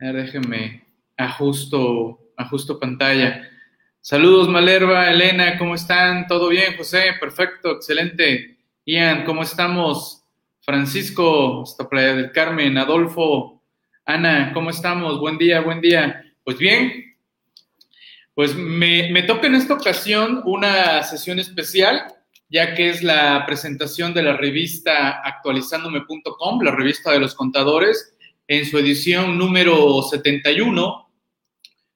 [0.00, 0.82] A ver, déjenme
[1.14, 3.46] ajusto, ajusto pantalla.
[4.00, 6.26] Saludos, Malerva, Elena, ¿cómo están?
[6.26, 7.16] ¿Todo bien, José?
[7.20, 8.56] Perfecto, excelente.
[8.86, 10.24] Ian, ¿cómo estamos?
[10.62, 13.62] Francisco, hasta Playa del Carmen, Adolfo,
[14.06, 15.20] Ana, ¿cómo estamos?
[15.20, 16.24] Buen día, buen día.
[16.44, 17.14] Pues bien,
[18.34, 22.04] pues me, me toca en esta ocasión una sesión especial,
[22.48, 28.16] ya que es la presentación de la revista actualizándome.com, la revista de los contadores,
[28.50, 31.08] en su edición número 71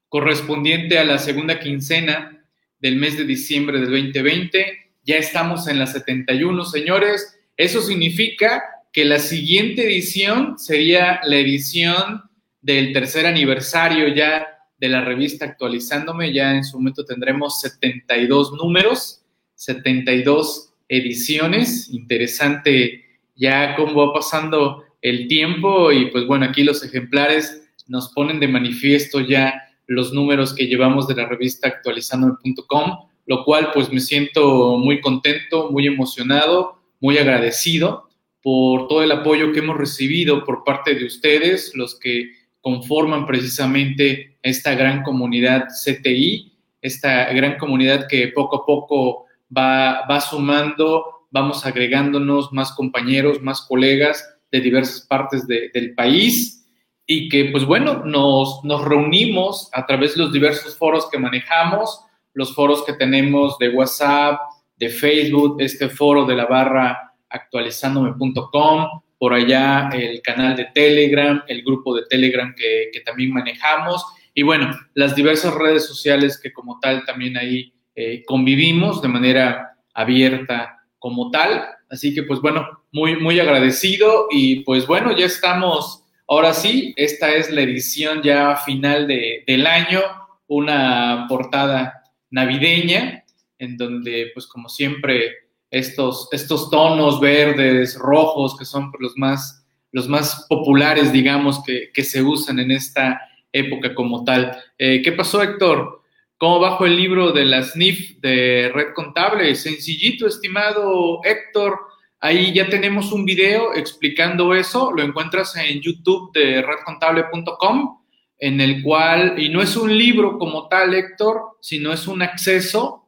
[0.07, 2.47] correspondiente a la segunda quincena
[2.79, 4.65] del mes de diciembre del 2020.
[5.03, 7.37] Ya estamos en la 71, señores.
[7.57, 8.63] Eso significa
[8.93, 12.21] que la siguiente edición sería la edición
[12.61, 16.31] del tercer aniversario ya de la revista actualizándome.
[16.31, 21.89] Ya en su momento tendremos 72 números, 72 ediciones.
[21.89, 23.03] Interesante
[23.35, 28.47] ya cómo va pasando el tiempo y pues bueno, aquí los ejemplares nos ponen de
[28.47, 34.79] manifiesto ya los números que llevamos de la revista actualizandome.com, lo cual pues me siento
[34.79, 38.09] muy contento, muy emocionado, muy agradecido
[38.41, 44.39] por todo el apoyo que hemos recibido por parte de ustedes, los que conforman precisamente
[44.41, 46.51] esta gran comunidad CTI,
[46.81, 53.61] esta gran comunidad que poco a poco va, va sumando, vamos agregándonos más compañeros, más
[53.61, 56.65] colegas de diversas partes del país
[57.05, 62.01] y que, pues bueno, nos, nos reunimos a través de los diversos foros que manejamos,
[62.33, 64.39] los foros que tenemos de WhatsApp,
[64.77, 71.63] de Facebook, este foro de la barra actualizándome.com, por allá el canal de Telegram, el
[71.63, 76.79] grupo de Telegram que, que, también manejamos y bueno, las diversas redes sociales que como
[76.79, 81.65] tal también ahí eh, convivimos de manera abierta como tal.
[81.89, 87.35] Así que pues bueno, muy, muy agradecido y pues bueno, ya estamos Ahora sí, esta
[87.35, 90.01] es la edición ya final de, del año,
[90.47, 92.01] una portada
[92.31, 93.23] navideña,
[93.59, 95.31] en donde, pues como siempre,
[95.69, 102.03] estos, estos tonos verdes, rojos, que son los más, los más populares, digamos, que, que
[102.03, 104.57] se usan en esta época como tal.
[104.79, 106.01] Eh, ¿Qué pasó, Héctor?
[106.37, 109.53] ¿Cómo bajo el libro de la SNIF de Red Contable?
[109.53, 111.77] Sencillito, estimado Héctor.
[112.25, 117.99] Ahí ya tenemos un video explicando eso, lo encuentras en YouTube de redcontable.com,
[118.39, 123.05] en el cual, y no es un libro como tal, Héctor, sino es un acceso.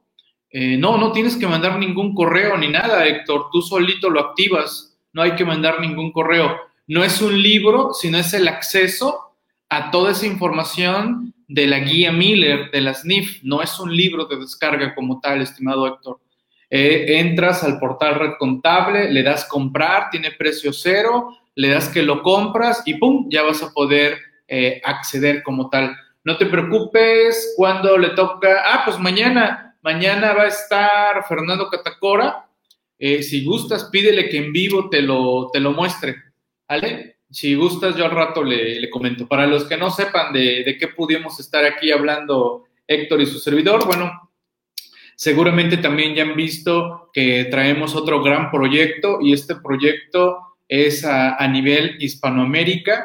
[0.52, 5.00] Eh, no, no tienes que mandar ningún correo ni nada, Héctor, tú solito lo activas,
[5.14, 6.56] no hay que mandar ningún correo.
[6.86, 9.36] No es un libro, sino es el acceso
[9.68, 14.26] a toda esa información de la guía Miller, de la SNIF, no es un libro
[14.26, 16.20] de descarga como tal, estimado Héctor.
[16.70, 22.04] Eh, entras al portal Red Contable, le das comprar, tiene precio cero, le das que
[22.04, 23.28] lo compras y ¡pum!
[23.30, 24.18] Ya vas a poder
[24.48, 25.96] eh, acceder como tal.
[26.24, 32.46] No te preocupes cuando le toca, ah, pues mañana, mañana va a estar Fernando Catacora.
[33.00, 36.16] Eh, si gustas, pídele que en vivo te lo, te lo muestre,
[36.68, 37.18] ¿vale?
[37.30, 39.28] Si gustas, yo al rato le, le comento.
[39.28, 43.40] Para los que no sepan de, de qué pudimos estar aquí hablando Héctor y su
[43.40, 44.27] servidor, bueno,
[45.18, 51.48] Seguramente también ya han visto que traemos otro gran proyecto y este proyecto es a,
[51.48, 53.04] nivel Hispanoamérica.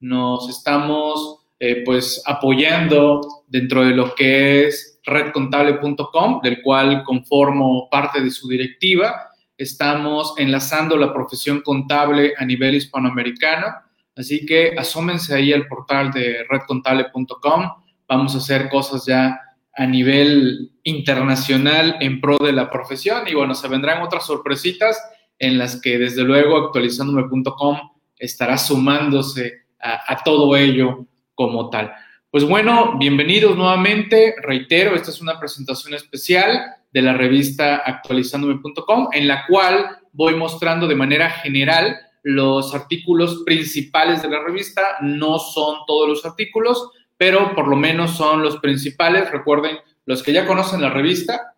[0.00, 8.20] Nos estamos eh, pues apoyando dentro de lo que es redcontable.com, del cual conformo parte
[8.20, 9.30] de su directiva.
[9.56, 13.68] Estamos enlazando la profesión contable a nivel hispanoamericano,
[14.14, 17.70] así que asómense ahí al portal de redcontable.com.
[18.06, 19.40] Vamos a hacer cosas ya
[19.76, 23.26] a nivel internacional en pro de la profesión.
[23.26, 24.98] Y bueno, se vendrán otras sorpresitas
[25.38, 27.78] en las que desde luego actualizándome.com
[28.18, 31.92] estará sumándose a, todo ello como tal.
[32.30, 34.34] Pues bueno, bienvenidos nuevamente.
[34.42, 36.58] Reitero, esta es una presentación especial
[36.92, 44.22] de la revista actualizándome.com en la cual voy mostrando de manera general los artículos principales
[44.22, 44.82] de la revista.
[45.02, 49.30] No son todos los artículos, pero por lo menos son los principales.
[49.30, 51.54] Recuerden, los que ya conocen la revista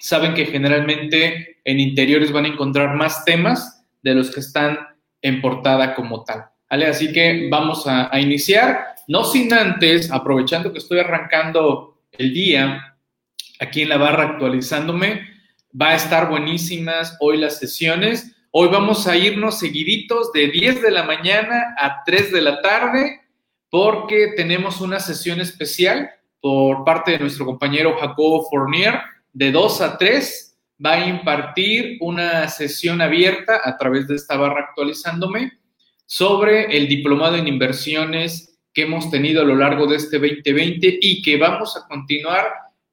[0.00, 4.78] saben que generalmente en interiores van a encontrar más temas de los que están
[5.22, 6.44] en portada como tal.
[6.68, 6.86] ¿vale?
[6.86, 12.96] Así que vamos a, iniciar, no sin antes, aprovechando que estoy arrancando el día
[13.60, 15.26] aquí en la barra actualizándome,
[15.80, 18.36] va a estar buenísimas hoy las sesiones.
[18.50, 23.23] Hoy vamos a irnos seguiditos de 10 de la mañana a 3 de la tarde
[23.74, 26.08] porque tenemos una sesión especial
[26.40, 29.00] por parte de nuestro compañero Jacobo Fournier,
[29.32, 34.66] de 2 a 3, va a impartir una sesión abierta a través de esta barra
[34.68, 35.54] actualizándome
[36.06, 41.20] sobre el diplomado en inversiones que hemos tenido a lo largo de este 2020 y
[41.20, 42.46] que vamos a continuar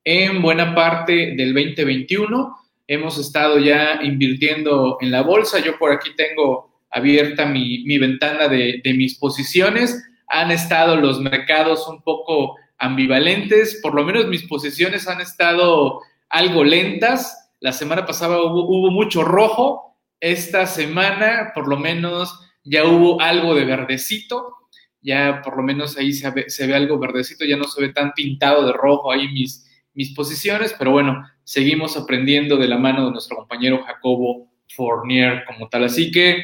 [0.03, 2.57] en buena parte del 2021.
[2.87, 5.59] Hemos estado ya invirtiendo en la bolsa.
[5.59, 10.07] Yo por aquí tengo abierta mi, ventana de, de mis posiciones.
[10.31, 16.63] Han estado los mercados un poco ambivalentes, por lo menos mis posiciones han estado algo
[16.63, 17.51] lentas.
[17.59, 23.65] La semana pasada hubo, mucho rojo, esta semana por lo menos ya hubo algo de
[23.65, 24.55] verdecito,
[25.01, 27.89] ya por lo menos ahí se ve, se ve, algo verdecito, ya no se ve
[27.89, 33.05] tan pintado de rojo ahí mis, mis posiciones, pero bueno, seguimos aprendiendo de la mano
[33.05, 35.83] de nuestro compañero Jacobo Fournier como tal.
[35.83, 36.43] Así que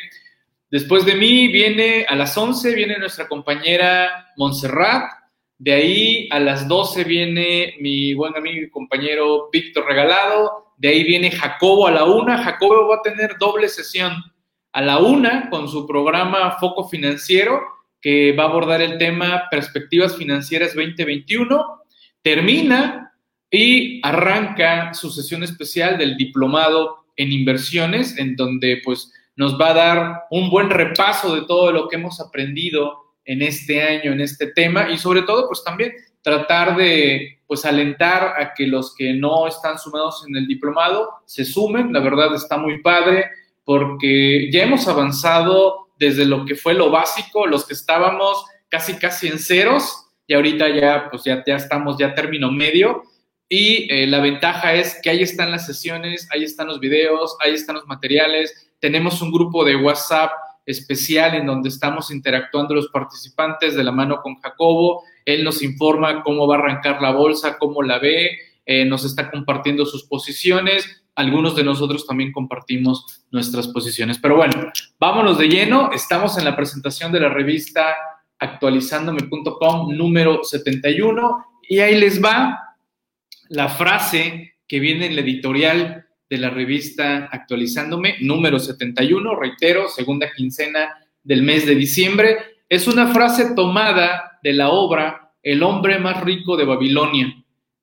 [0.69, 5.11] después de mí viene a las 11, viene nuestra compañera Montserrat,
[5.59, 10.73] de ahí a las 12 viene mi buen amigo y compañero Víctor Regalado.
[10.77, 12.43] De ahí viene Jacobo a la una.
[12.43, 14.13] Jacobo va a tener doble sesión
[14.71, 17.59] a la una con su programa Foco Financiero,
[17.99, 21.81] que va a abordar el tema Perspectivas Financieras 2021.
[22.21, 23.11] Termina
[23.49, 29.73] y arranca su sesión especial del diplomado en inversiones, en donde pues nos va a
[29.73, 34.47] dar un buen repaso de todo lo que hemos aprendido en este año, en este
[34.47, 39.47] tema y sobre todo, pues también tratar de, pues alentar a que los que no
[39.47, 41.93] están sumados en el diplomado se sumen.
[41.93, 43.29] La verdad está muy padre
[43.63, 49.27] porque ya hemos avanzado desde lo que fue lo básico, los que estábamos casi casi
[49.27, 53.03] en ceros y ahorita ya, pues ya, ya estamos ya término medio.
[53.49, 57.53] Y eh, la ventaja es que ahí están las sesiones, ahí están los videos, ahí
[57.53, 58.69] están los materiales.
[58.79, 60.31] Tenemos un grupo de WhatsApp
[60.65, 65.03] especial en donde estamos interactuando los participantes de la mano con Jacobo.
[65.25, 69.31] Él nos informa cómo va a arrancar la bolsa, cómo la ve, eh, nos está
[69.31, 71.03] compartiendo sus posiciones.
[71.15, 74.19] Algunos de nosotros también compartimos nuestras posiciones.
[74.19, 75.89] Pero bueno, vámonos de lleno.
[75.93, 77.95] Estamos en la presentación de la revista
[78.39, 82.66] actualizándome.com número 71 y ahí les va
[83.49, 90.29] la frase que viene en la editorial de la revista Actualizándome, número 71, reitero, segunda
[90.35, 92.37] quincena del mes de diciembre.
[92.67, 97.33] Es una frase tomada de la obra El hombre más rico de Babilonia,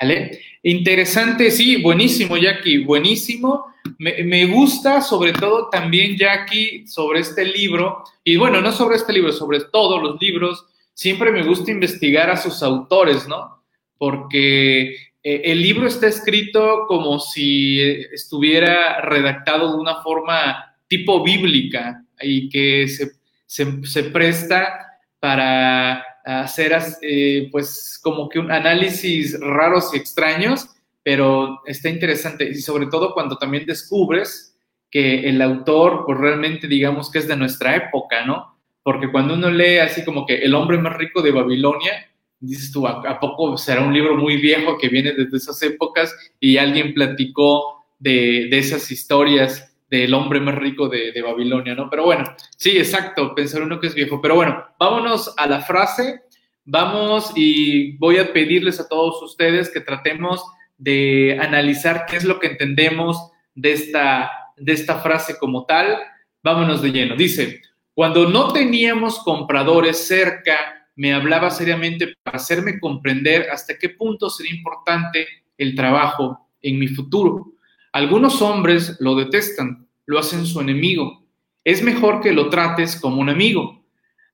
[0.00, 0.40] ¿Vale?
[0.64, 3.66] Interesante, sí, buenísimo, Jackie, buenísimo.
[3.98, 9.32] Me, gusta sobre todo también, Jackie, sobre este libro, y bueno, no sobre este libro,
[9.32, 13.64] sobre todos los libros, siempre me gusta investigar a sus autores, ¿no?
[13.98, 14.90] Porque
[15.22, 22.48] eh, el libro está escrito como si estuviera redactado de una forma tipo bíblica y
[22.48, 23.12] que se,
[23.46, 30.68] se presta para hacer eh, pues como que un análisis raros y extraños,
[31.02, 34.56] pero está interesante y sobre todo cuando también descubres
[34.90, 38.56] que el autor pues realmente digamos que es de nuestra época, ¿no?
[38.82, 42.08] Porque cuando uno lee así como que El hombre más rico de Babilonia,
[42.40, 46.58] dices tú, ¿a, poco será un libro muy viejo que viene desde esas épocas y
[46.58, 51.90] alguien platicó de, de esas historias del hombre más rico de, Babilonia, ¿no?
[51.90, 52.24] Pero bueno,
[52.56, 54.22] sí, exacto, pensar uno que es viejo.
[54.22, 56.22] Pero bueno, vámonos a la frase.
[56.64, 60.42] Vamos y voy a pedirles a todos ustedes que tratemos
[60.78, 65.98] de analizar qué es lo que entendemos de esta, de esta frase como tal.
[66.42, 67.14] Vámonos de lleno.
[67.14, 67.60] Dice,
[67.92, 74.54] cuando no teníamos compradores cerca, me hablaba seriamente para hacerme comprender hasta qué punto sería
[74.54, 75.28] importante
[75.58, 77.52] el trabajo en mi futuro.
[77.92, 81.24] Algunos hombres lo detestan, lo hacen su enemigo.
[81.64, 83.84] Es mejor que lo trates como un amigo,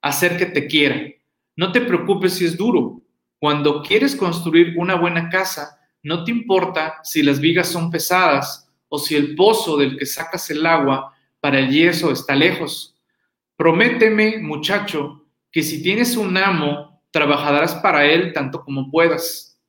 [0.01, 1.01] hacer que te quiera.
[1.55, 3.01] No te preocupes si es duro.
[3.39, 8.99] Cuando quieres construir una buena casa, no te importa si las vigas son pesadas o
[8.99, 12.95] si el pozo del que sacas el agua para el yeso está lejos.
[13.55, 19.59] Prométeme, muchacho, que si tienes un amo, trabajarás para él tanto como puedas.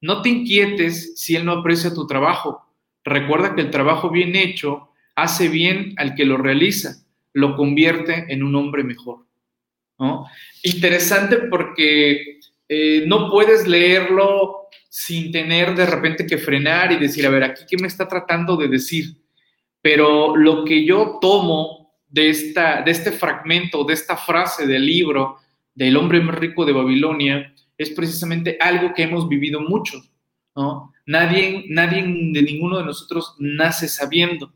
[0.00, 2.68] No te inquietes si él no aprecia tu trabajo
[3.08, 4.90] Recuerda que el trabajo bien hecho
[5.22, 9.26] hace bien al que lo realiza, lo convierte en un hombre mejor.
[10.62, 17.30] Interesante porque eh, no puedes leerlo sin tener de repente que frenar y decir, a
[17.30, 19.16] ver, aquí qué me está tratando de decir.
[19.82, 25.38] Pero lo que yo tomo de, esta, de este fragmento, de esta frase del libro
[25.74, 30.12] del hombre más rico de Babilonia, es precisamente algo que hemos vivido muchos.
[31.06, 34.52] Nadie, nadie de ninguno de nosotros nace sabiendo.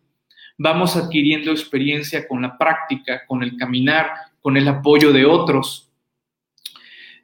[0.59, 5.89] Vamos adquiriendo experiencia con la práctica, con el caminar, con el apoyo de otros.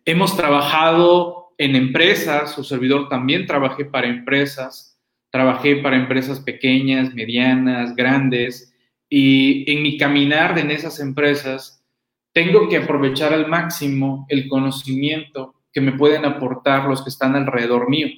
[0.04, 4.98] hemos trabajado en empresas, su servidor también trabajé para empresas,
[5.30, 8.72] trabajé para empresas pequeñas, medianas, grandes,
[9.10, 11.84] y en mi caminar en esas empresas
[12.32, 17.88] tengo que aprovechar al máximo el conocimiento que me pueden aportar los que están alrededor
[17.90, 18.08] mío.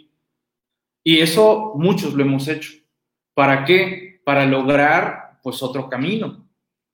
[1.02, 2.72] Y eso muchos lo hemos hecho.
[3.34, 4.09] ¿Para qué?
[4.30, 6.46] Para lograr pues otro camino.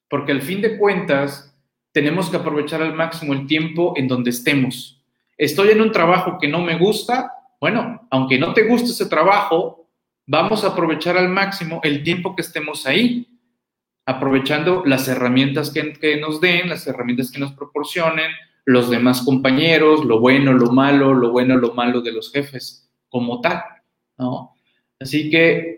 [0.09, 1.55] Porque al fin de cuentas
[1.93, 5.05] tenemos que aprovechar al máximo el tiempo en donde estemos.
[5.37, 9.87] Estoy en un trabajo que no me gusta, bueno, aunque no te guste ese trabajo,
[10.27, 13.29] vamos a aprovechar al máximo el tiempo que estemos ahí,
[14.07, 18.31] aprovechando las herramientas que, que nos den, las herramientas que nos proporcionen,
[18.65, 23.43] los demás compañeros, lo bueno, lo malo, lo bueno, lo malo de los jefes, como
[23.43, 23.63] tal,
[24.17, 24.55] ¿no?
[24.99, 25.77] Así que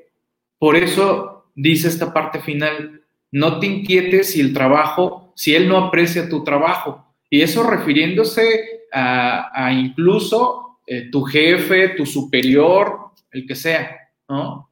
[0.58, 1.27] por eso
[1.58, 6.44] dice esta parte final, no te inquietes si el trabajo, si él no aprecia tu
[6.44, 7.14] trabajo.
[7.28, 13.98] Y eso refiriéndose a, incluso eh, tu jefe, tu superior, el que sea,
[14.28, 14.70] ¿no?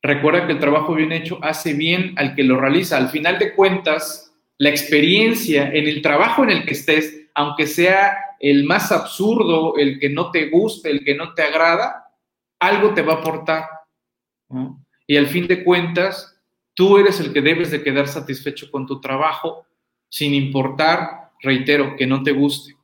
[0.00, 2.96] Recuerda que el trabajo bien hecho hace bien al que lo realiza.
[2.96, 8.16] Al final de cuentas, la experiencia en el trabajo en el que estés, aunque sea
[8.40, 12.06] el más absurdo, el que no te guste, el que no te agrada,
[12.58, 13.64] algo te va a aportar.
[15.06, 16.40] Y al fin de cuentas,
[16.74, 19.66] tú eres el que debes de quedar satisfecho con tu trabajo,
[20.08, 22.74] sin importar, reitero, que no te guste.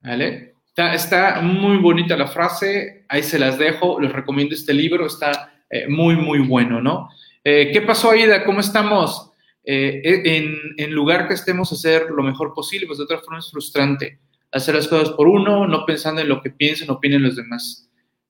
[0.00, 0.54] ¿Vale?
[0.76, 5.88] Está, muy bonita la frase, ahí se las dejo, les recomiendo este libro, está eh,
[5.88, 7.08] muy, muy bueno, ¿no?
[7.42, 8.44] Eh, ¿Qué pasó, Aida?
[8.44, 9.32] ¿Cómo estamos?
[9.64, 10.02] Eh,
[10.76, 14.20] en, lugar que estemos a hacer lo mejor posible, pues de otra forma es frustrante
[14.52, 17.88] hacer las cosas por uno, no pensando en lo que piensen o opinen los demás.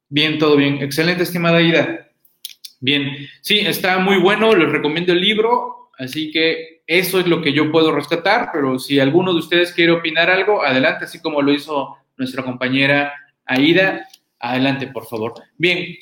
[0.08, 0.82] Bien, todo bien.
[0.82, 2.08] Excelente, estimada Aida.
[2.80, 7.52] Bien, sí, está muy bueno, les recomiendo el libro, así que eso es lo que
[7.52, 11.52] yo puedo rescatar, pero si alguno de ustedes quiere opinar algo, adelante, así como lo
[11.52, 13.12] hizo nuestra compañera
[13.44, 14.06] Aida,
[14.38, 15.34] adelante, por favor.
[15.56, 15.96] Bien,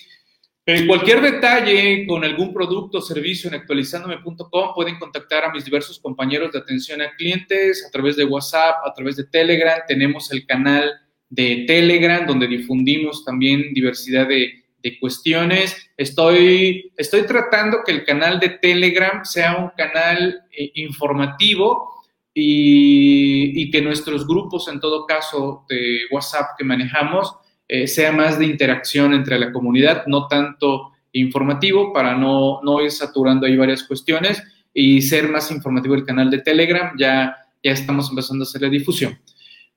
[0.67, 6.01] en cualquier detalle con algún producto o servicio en actualizándome.com pueden contactar a mis diversos
[6.01, 9.81] compañeros de atención a clientes a través de WhatsApp, a través de Telegram.
[9.87, 10.91] Tenemos el canal
[11.29, 15.91] de Telegram donde difundimos también diversidad de, de cuestiones.
[15.97, 23.71] Estoy, estoy tratando que el canal de Telegram sea un canal eh, informativo y, y,
[23.71, 27.35] que nuestros grupos, en todo caso, de WhatsApp que manejamos,
[27.67, 32.91] eh, sea más de interacción entre la comunidad, no tanto informativo para no, no ir
[32.91, 34.43] saturando ahí varias cuestiones
[34.75, 36.93] y ser más informativo el canal de Telegram.
[36.99, 39.19] Ya, ya estamos empezando a hacer la difusión.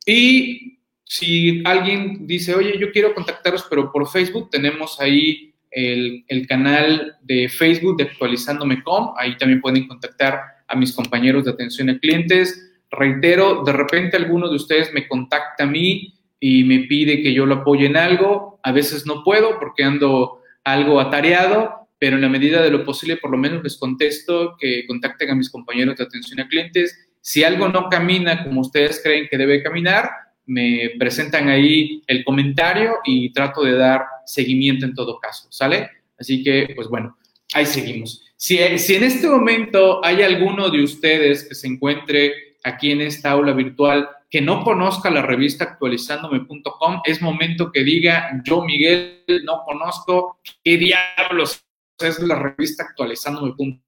[0.06, 0.77] Y
[1.08, 7.48] si alguien dice, oye, yo quiero contactaros, pero por Facebook, tenemos ahí el, canal de
[7.50, 12.74] Facebook de actualizándome.com, ahí también pueden contactar a mis compañeros de atención a clientes.
[12.92, 17.46] Reitero, de repente alguno de ustedes me contacta a mí y me pide que yo
[17.46, 22.30] lo apoye en algo, a veces no puedo porque ando algo atareado, pero en la
[22.30, 26.04] medida de lo posible por lo menos les contesto que contacten a mis compañeros de
[26.04, 27.08] atención a clientes.
[27.22, 30.10] Si algo no camina como ustedes creen que debe caminar,
[30.48, 35.90] me presentan ahí el comentario y trato de dar seguimiento en todo caso, ¿sale?
[36.18, 37.18] Así que, pues bueno,
[37.54, 38.24] ahí seguimos.
[38.36, 43.32] Si, si en este momento hay alguno de ustedes que se encuentre aquí en esta
[43.32, 49.64] aula virtual que no conozca la revista actualizándome.com, es momento que diga, yo Miguel no
[49.66, 51.64] conozco qué diablos
[52.00, 53.80] es la revista actualizándome.com.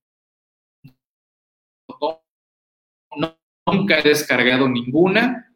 [3.17, 3.37] No,
[3.67, 5.48] nunca he descargado ninguna,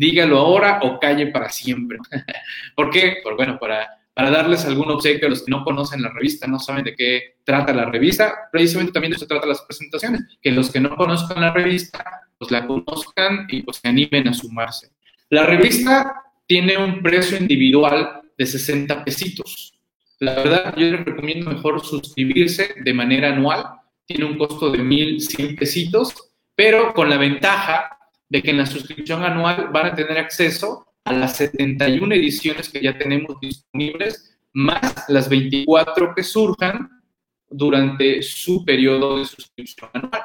[0.00, 1.98] dígalo ahora o calle para siempre.
[2.74, 3.18] ¿Por qué?
[3.22, 6.58] Pues bueno, para, para darles algún obsequio a los que no conocen la revista, no
[6.58, 10.70] saben de qué trata la revista, precisamente también de eso trata las presentaciones, que los
[10.70, 14.90] que no conozcan la revista, pues la conozcan y pues se animen a sumarse.
[15.28, 16.14] La revista
[16.46, 19.74] tiene un precio individual de 60 pesitos.
[20.18, 23.64] La verdad, yo les recomiendo mejor suscribirse de manera anual.
[24.06, 26.14] Tiene un costo de 1.100 pesitos,
[26.54, 27.99] pero con la ventaja
[28.30, 32.80] de que en la suscripción anual van a tener acceso a las 71 ediciones que
[32.80, 36.88] ya tenemos disponibles, más las 24 que surjan
[37.48, 40.22] durante su periodo de suscripción anual.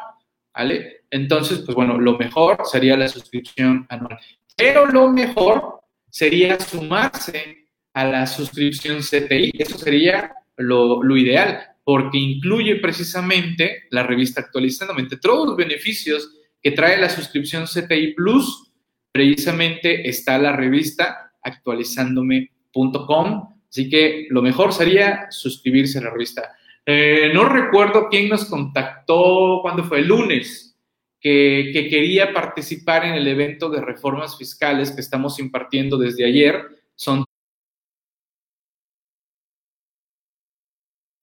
[0.53, 1.05] ¿Vale?
[1.09, 4.19] Entonces, pues bueno, lo mejor sería la suscripción anual.
[4.55, 9.51] Pero lo mejor sería sumarse a la suscripción CTI.
[9.57, 16.31] Eso sería lo, lo ideal, porque incluye precisamente la revista actualizadamente todos los beneficios
[16.65, 18.71] que trae la suscripción CTI Plus,
[19.11, 23.55] precisamente está la revista actualizándome.com.
[23.69, 26.55] Así que lo mejor sería suscribirse a la revista.
[26.83, 29.99] Eh, no recuerdo quién nos contactó, cuando fue?
[29.99, 30.75] El lunes.
[31.21, 36.63] que, que quería participar en el evento de reformas fiscales que estamos impartiendo desde ayer.
[36.95, 37.23] Son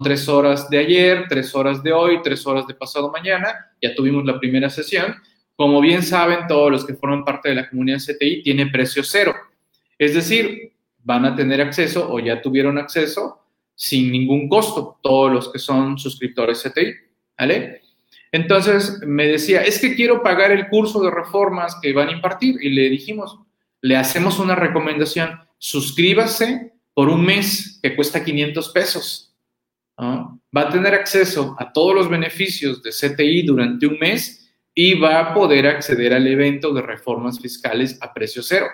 [0.01, 3.73] tres horas de ayer, tres horas de hoy, tres horas de pasado mañana.
[3.83, 5.17] Ya tuvimos la primera sesión.
[5.63, 9.33] Como bien saben, todos los que forman parte de la comunidad CTI tiene precio cero.
[9.97, 10.73] Es decir,
[11.05, 15.97] van a tener acceso o ya tuvieron acceso sin ningún costo, todos los que son
[16.01, 16.95] suscriptores CTI.
[17.39, 17.81] ¿Vale?
[18.33, 22.57] Entonces me decía, es que quiero pagar el curso de reformas que van a impartir.
[22.61, 23.39] Y le dijimos,
[23.83, 29.33] le hacemos una recomendación, suscríbase por un mes que cuesta 500 pesos
[29.97, 34.42] va a tener acceso a todos los beneficios de CTI durante un mes
[34.75, 38.67] y va a poder acceder al evento de reformas fiscales a precio cero.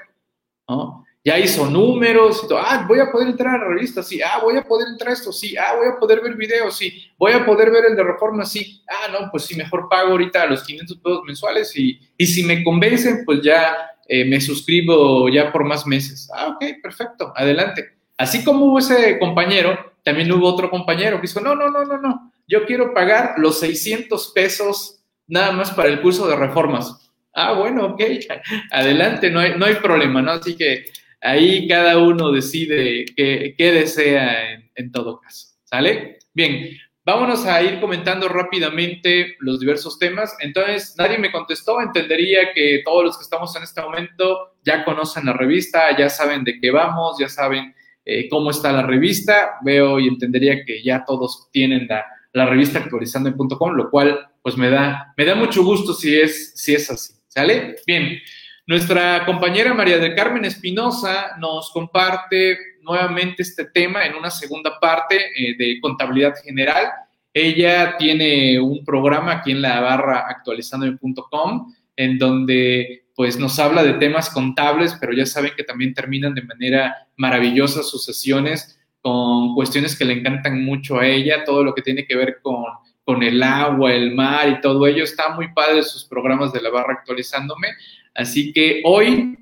[1.24, 2.58] Ya hizo números, y todo.
[2.58, 5.12] ah, voy a poder entrar a la revista, sí, ah, voy a poder entrar a
[5.12, 8.02] esto, sí, ah, voy a poder ver videos, sí, voy a poder ver el de
[8.02, 12.26] reformas, sí, ah, no, pues sí, mejor pago ahorita los 500 pesos mensuales y, y
[12.26, 13.76] si me convencen, pues ya
[14.06, 16.30] eh, me suscribo ya por más meses.
[16.34, 17.98] Ah, ok, perfecto, adelante.
[18.16, 19.76] Así como hubo ese compañero
[20.08, 23.60] también hubo otro compañero que dijo, no, no, no, no, no, yo quiero pagar los
[23.60, 24.97] 600 pesos
[25.28, 27.12] nada más para el curso de reformas.
[27.34, 28.02] Ah, bueno, ok,
[28.72, 30.32] adelante, no hay, no hay problema, ¿no?
[30.32, 30.86] Así que
[31.20, 36.18] ahí cada uno decide qué, desea en, en todo caso, ¿sale?
[36.34, 36.70] Bien,
[37.08, 40.36] Vámonos a ir comentando rápidamente los diversos temas.
[40.40, 41.80] Entonces, nadie me contestó.
[41.80, 46.44] Entendería que todos los que estamos en este momento ya conocen la revista, ya saben
[46.44, 49.52] de qué vamos, ya saben eh, cómo está la revista.
[49.62, 52.04] Veo y entendería que ya todos tienen la,
[52.34, 56.74] la revista actualizando.com, lo cual pues me da, me da mucho gusto si es, si
[56.74, 57.14] es así.
[57.28, 57.76] ¿Sale?
[57.86, 58.18] Bien.
[58.66, 65.16] Nuestra compañera María del Carmen Espinosa nos comparte nuevamente este tema en una segunda parte
[65.16, 66.86] eh, de contabilidad general.
[67.32, 73.94] Ella tiene un programa aquí en la barra actualizando.com en donde pues nos habla de
[73.94, 79.98] temas contables, pero ya saben que también terminan de manera maravillosa sus sesiones con cuestiones
[79.98, 82.64] que le encantan mucho a ella, todo lo que tiene que ver con,
[83.08, 85.02] con el agua, el mar y todo ello.
[85.02, 87.68] Está muy padre sus programas de la barra actualizándome.
[88.14, 89.34] Así que hoy,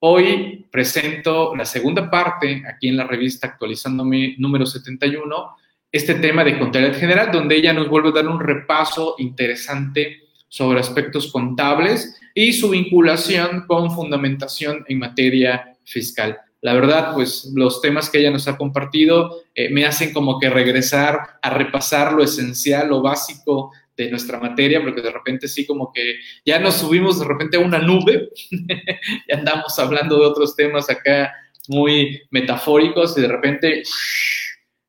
[0.00, 5.56] hoy presento la segunda parte aquí en la revista actualizándome número 71,
[5.92, 10.80] este tema de contabilidad general, donde ella nos vuelve a dar un repaso interesante sobre
[10.80, 16.40] aspectos contables y su vinculación con fundamentación en materia fiscal.
[16.62, 20.50] La verdad, pues los temas que ella nos ha compartido eh, me hacen como que
[20.50, 25.92] regresar a repasar lo esencial, lo básico de nuestra materia, porque de repente sí como
[25.92, 30.90] que ya nos subimos de repente a una nube y andamos hablando de otros temas
[30.90, 31.32] acá
[31.68, 33.82] muy metafóricos y de repente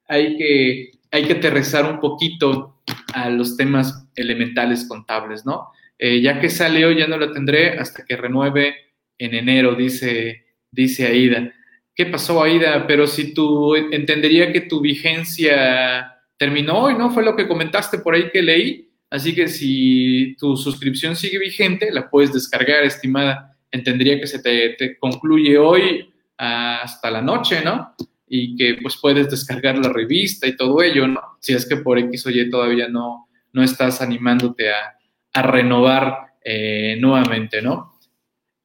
[0.08, 2.82] hay que, hay que aterrizar un poquito
[3.14, 5.72] a los temas elementales contables, ¿no?
[6.00, 6.48] Eh, ya que
[6.86, 8.76] hoy, ya no lo tendré hasta que renueve
[9.18, 11.54] en enero, dice, dice Aida.
[11.98, 12.86] ¿Qué pasó, Aida?
[12.86, 17.10] Pero si tú entendería que tu vigencia terminó hoy, ¿no?
[17.10, 18.92] Fue lo que comentaste por ahí que leí.
[19.10, 23.58] Así que si tu suscripción sigue vigente, la puedes descargar, estimada.
[23.72, 27.96] Entendería que se te, concluye hoy hasta la noche, ¿no?
[28.28, 31.20] Y que pues puedes descargar la revista y todo ello, ¿no?
[31.40, 35.00] Si es que por X o Y todavía no, no estás animándote a,
[35.34, 37.94] a renovar eh, nuevamente, ¿no?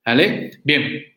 [0.05, 0.51] ¿Vale?
[0.65, 1.12] Bien.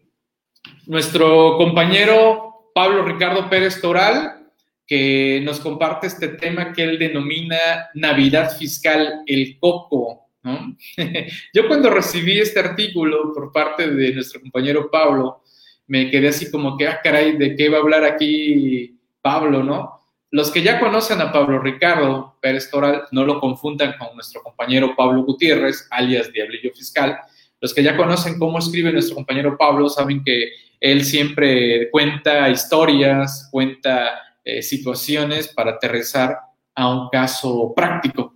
[0.88, 4.50] Nuestro compañero Pablo Ricardo Pérez Toral,
[4.86, 10.30] que nos comparte este tema que él denomina Navidad Fiscal, el coco.
[10.44, 10.78] ¿no?
[11.54, 15.42] Yo cuando recibí este artículo por parte de nuestro compañero Pablo,
[15.88, 19.92] me quedé así como que, ah, caray, ¿de qué va a hablar aquí Pablo, no?
[20.30, 24.96] Los que ya conocen a Pablo Ricardo Pérez Toral no lo confundan con nuestro compañero
[24.96, 27.18] Pablo Gutiérrez, alias Diablillo Fiscal.
[27.60, 33.50] Los que ya conocen cómo escribe nuestro compañero Pablo saben que él siempre cuenta historias,
[33.52, 36.38] cuenta eh, situaciones para aterrizar
[36.76, 38.36] a un caso práctico.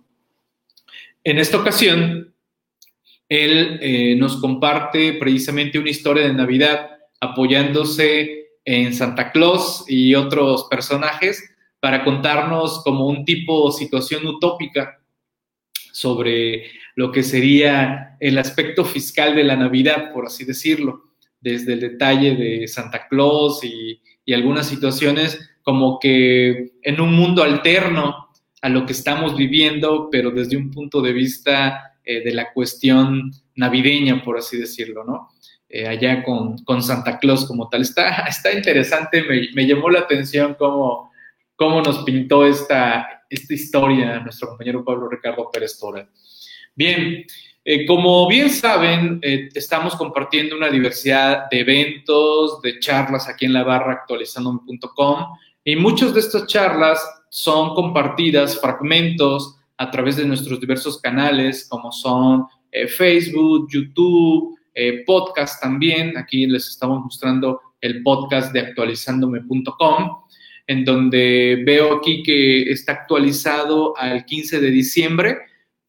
[1.22, 2.34] En esta ocasión,
[3.28, 10.66] él eh, nos comparte precisamente una historia de Navidad apoyándose en Santa Claus y otros
[10.70, 11.42] personajes
[11.78, 15.00] para contarnos como un tipo situación utópica
[15.92, 21.09] sobre lo que sería el aspecto fiscal de la Navidad, por así decirlo,
[21.40, 24.00] desde el detalle de Santa Claus y,
[24.32, 28.28] algunas situaciones como que en un mundo alterno
[28.62, 33.32] a lo que estamos viviendo, pero desde un punto de vista eh, de la cuestión
[33.56, 35.30] navideña, por así decirlo, ¿no?
[35.68, 37.82] Eh, allá con, Santa Claus como tal.
[37.82, 41.10] Está, está interesante, me, me llamó la atención cómo
[41.60, 46.06] cómo nos pintó esta, esta historia nuestro compañero Pablo Ricardo Pérez Torres.
[46.74, 47.26] Bien,
[47.62, 53.52] Eh, como bien saben, eh, estamos compartiendo una diversidad de eventos, de charlas aquí en
[53.52, 55.26] la barra actualizandome.com
[55.64, 61.92] y muchas de estas charlas son compartidas, fragmentos, a través de nuestros diversos canales como
[61.92, 64.58] son eh, Facebook, YouTube,
[65.04, 66.16] podcast también.
[66.16, 70.22] Aquí les estamos mostrando el podcast de actualizandome.com,
[70.66, 75.38] en donde veo aquí que está actualizado al 15 de diciembre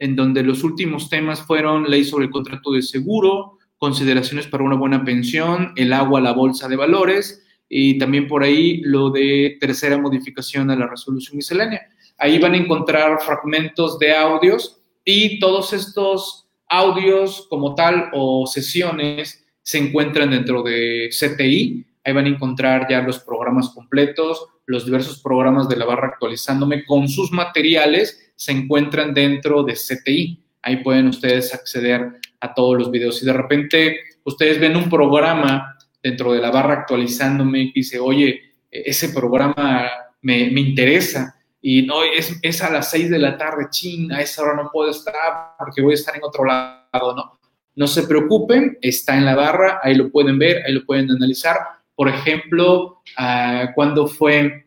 [0.01, 4.75] en donde los últimos temas fueron ley sobre el contrato de seguro, consideraciones para una
[4.75, 9.99] buena pensión, el agua, la bolsa de valores y también por ahí lo de tercera
[9.99, 11.87] modificación a la resolución miscelánea.
[12.17, 19.45] Ahí van a encontrar fragmentos de audios y todos estos audios como tal o sesiones
[19.61, 21.85] se encuentran dentro de CTI.
[22.03, 26.85] Ahí van a encontrar ya los programas completos, los diversos programas de la barra actualizándome
[26.85, 30.41] con sus materiales se encuentran dentro de CTI.
[30.61, 33.17] Ahí pueden ustedes acceder a todos los videos.
[33.17, 38.39] Si de repente ustedes ven un programa dentro de la barra actualizándome y dice, oye,
[38.71, 44.11] ese programa me, interesa y no, es, es, a las 6 de la tarde, chin,
[44.13, 45.13] a esa hora no puedo estar
[45.59, 47.39] porque voy a estar en otro lado, ¿no?
[47.75, 51.57] No se preocupen, está en la barra, ahí lo pueden ver, ahí lo pueden analizar.
[52.01, 54.65] Por ejemplo, uh, cuando fue,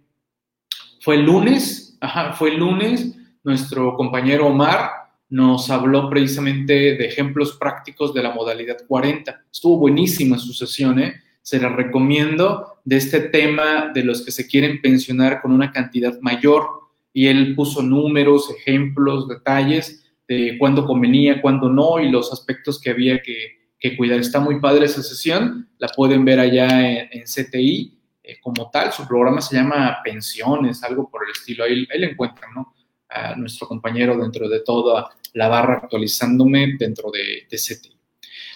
[1.00, 4.88] fue el lunes, ajá, fue el lunes, nuestro compañero Omar
[5.30, 9.46] nos habló precisamente de ejemplos prácticos de la modalidad 40.
[9.52, 11.22] Estuvo buenísima su sesión, ¿eh?
[11.42, 16.16] se la recomiendo, de este tema de los que se quieren pensionar con una cantidad
[16.20, 16.68] mayor.
[17.12, 22.90] Y él puso números, ejemplos, detalles de cuándo convenía, cuándo no y los aspectos que
[22.90, 23.63] había que,
[23.96, 24.20] cuidar.
[24.20, 28.92] Está muy padre esa sesión, la pueden ver allá en, CTI eh, como tal.
[28.92, 31.64] Su programa se llama Pensiones, algo por el estilo.
[31.64, 32.74] Ahí, ahí lo encuentran, ¿no?
[33.10, 37.96] a nuestro compañero dentro de toda la barra actualizándome dentro de, de CTI.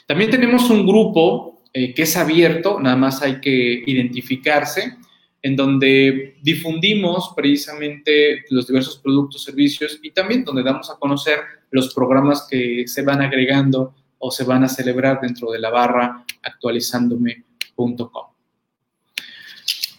[0.06, 4.96] También tenemos un grupo eh, que es abierto, nada más hay que identificarse,
[5.42, 11.38] en donde difundimos precisamente los diversos productos, servicios y también donde damos a conocer
[11.70, 16.24] los programas que se van agregando o se van a celebrar dentro de la barra
[16.42, 18.26] actualizándome.com.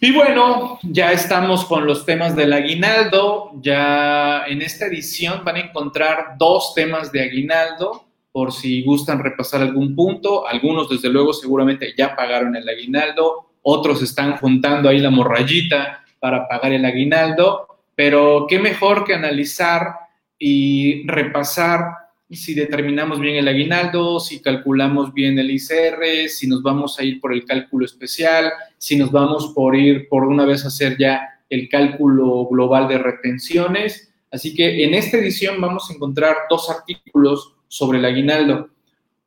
[0.02, 3.52] Y bueno, ya estamos con los temas del aguinaldo.
[3.60, 9.60] Ya en esta edición van a encontrar dos temas de aguinaldo por si gustan repasar
[9.60, 10.48] algún punto.
[10.48, 13.50] Algunos, desde luego, seguramente ya pagaron el aguinaldo.
[13.60, 17.66] Otros están juntando ahí la morrayita para pagar el aguinaldo.
[17.94, 19.96] Pero qué mejor que analizar
[20.38, 21.99] y repasar
[22.36, 27.20] si determinamos bien el aguinaldo, si calculamos bien el ICR, si nos vamos a ir
[27.20, 31.42] por el cálculo especial, si nos vamos por ir por una vez a hacer ya
[31.48, 34.12] el cálculo global de retenciones.
[34.30, 38.70] Así que en esta edición vamos a encontrar dos artículos sobre el aguinaldo.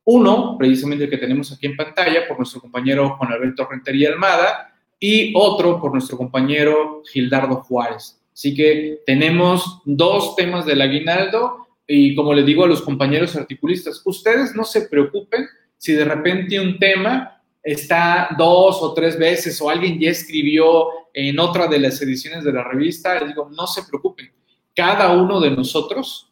[0.06, 4.74] Uno, precisamente el que tenemos aquí en pantalla, por nuestro compañero Juan Alberto Rentería Almada,
[5.00, 8.22] y otro por nuestro compañero Gildardo Juárez.
[8.34, 14.02] Así que tenemos dos temas del aguinaldo y como les digo a los compañeros articulistas,
[14.06, 19.70] ustedes no se preocupen si de repente un tema está dos o tres veces o
[19.70, 23.84] alguien ya escribió en otra de las ediciones de la revista, les digo, no se
[23.84, 24.32] preocupen.
[24.76, 26.32] Cada uno de nosotros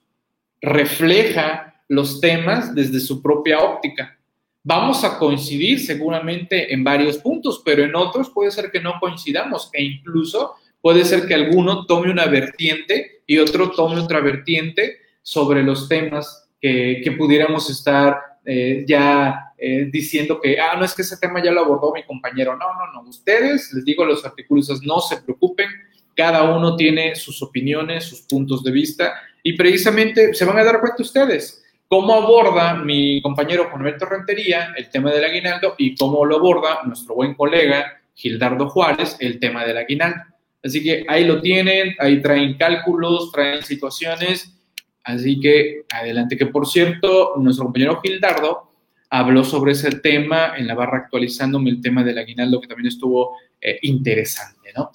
[0.61, 4.17] refleja los temas desde su propia óptica.
[4.63, 9.69] Vamos a coincidir seguramente en varios puntos, pero en otros puede ser que no coincidamos
[9.73, 15.63] e incluso puede ser que alguno tome una vertiente y otro tome otra vertiente sobre
[15.63, 21.17] los temas que, pudiéramos estar eh, ya eh, diciendo que, ah, no es que ese
[21.17, 22.55] tema ya lo abordó mi compañero.
[22.57, 23.10] No, no, no.
[23.10, 25.67] Ustedes, les digo a los articulistas, no se preocupen.
[26.15, 30.79] Cada uno tiene sus opiniones, sus puntos de vista y precisamente se van a dar
[30.79, 36.23] cuenta ustedes cómo aborda mi compañero Juan Alberto Rentería el tema del aguinaldo y cómo
[36.23, 40.21] lo aborda nuestro buen colega Gildardo Juárez el tema del aguinaldo.
[40.63, 44.57] Así que ahí lo tienen, ahí traen cálculos, traen situaciones
[45.03, 48.69] Así que adelante, que por cierto, nuestro compañero Gildardo
[49.09, 53.37] habló sobre ese tema en la barra actualizándome el tema del aguinaldo, que también estuvo
[53.59, 54.91] eh, interesante, ¿no?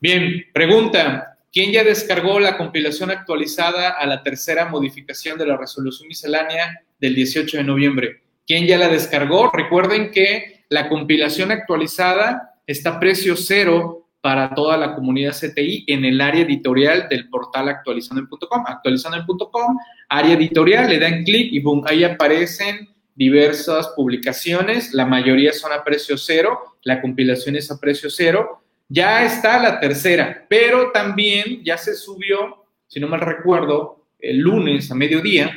[0.00, 6.08] Bien, pregunta, ¿quién ya descargó la compilación actualizada a la tercera modificación de la resolución
[6.08, 8.22] miscelánea del 18 de noviembre?
[8.46, 9.50] ¿Quién ya la descargó?
[9.50, 16.04] Recuerden que la compilación actualizada está a precio cero para toda la comunidad CTI en
[16.04, 18.64] el área editorial del portal actualizando.com.
[18.66, 19.78] Actualizando.com,
[20.08, 25.84] área editorial, le dan clic y boom, ahí aparecen diversas publicaciones, la mayoría son a
[25.84, 28.62] precio cero, la compilación es a precio cero.
[28.88, 34.90] Ya está la tercera, pero también ya se subió, si no mal recuerdo, el lunes
[34.90, 35.54] a mediodía,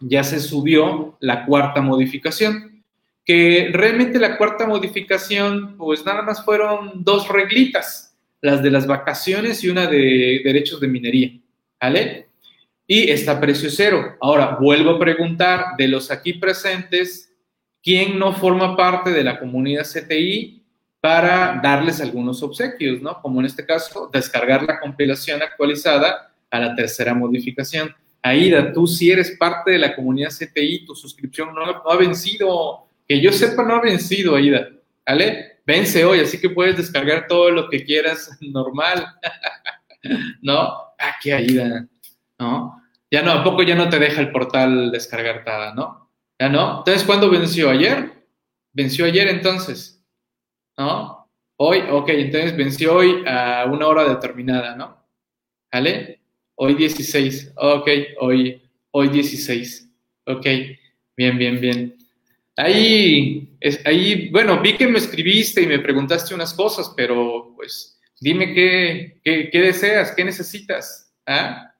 [0.00, 2.69] ya se subió la cuarta modificación,
[3.30, 9.62] que realmente la cuarta modificación, pues nada más fueron dos reglitas, las de las vacaciones
[9.62, 11.38] y una de derechos de minería,
[11.80, 12.26] ¿vale?
[12.88, 14.16] Y está precio cero.
[14.20, 17.32] Ahora, vuelvo a preguntar, de los aquí presentes,
[17.80, 20.64] ¿quién no forma parte de la comunidad CTI
[21.00, 23.22] para darles algunos obsequios, ¿no?
[23.22, 27.94] Como en este caso, descargar la compilación actualizada a la tercera modificación.
[28.22, 33.20] Aida, tú si eres parte de la comunidad CTI, tu suscripción no, ha vencido, que
[33.20, 34.68] yo sepa no ha vencido, Aida,
[35.04, 35.62] ¿vale?
[35.66, 39.04] Vence hoy, así que puedes descargar todo lo que quieras normal,
[40.42, 40.54] ¿no?
[40.96, 41.88] Ah, qué Aida,
[42.38, 42.80] ¿no?
[43.10, 46.08] Ya no, ¿a poco ya no te deja el portal descargar nada, no?
[46.38, 46.78] Ya no.
[46.78, 47.68] Entonces, ¿cuándo venció?
[47.68, 48.12] ¿Ayer?
[48.72, 50.00] Venció ayer entonces,
[50.78, 51.28] ¿no?
[51.56, 55.04] Hoy, ok, entonces venció hoy a una hora determinada, ¿no?
[55.72, 56.20] ¿Vale?
[56.54, 57.54] Hoy 16.
[57.56, 57.88] Ok,
[58.20, 59.90] hoy, hoy 16.
[60.26, 60.46] Ok,
[61.16, 61.99] bien, bien, bien.
[62.56, 67.98] Ahí, es, ahí, bueno, vi que me escribiste y me preguntaste unas cosas, pero pues
[68.20, 71.12] dime qué, qué, deseas, qué necesitas.
[71.26, 71.74] ¿Ah?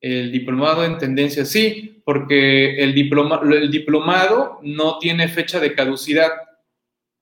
[0.00, 6.30] El diplomado en tendencia, sí, porque el, el diplomado no tiene fecha de caducidad,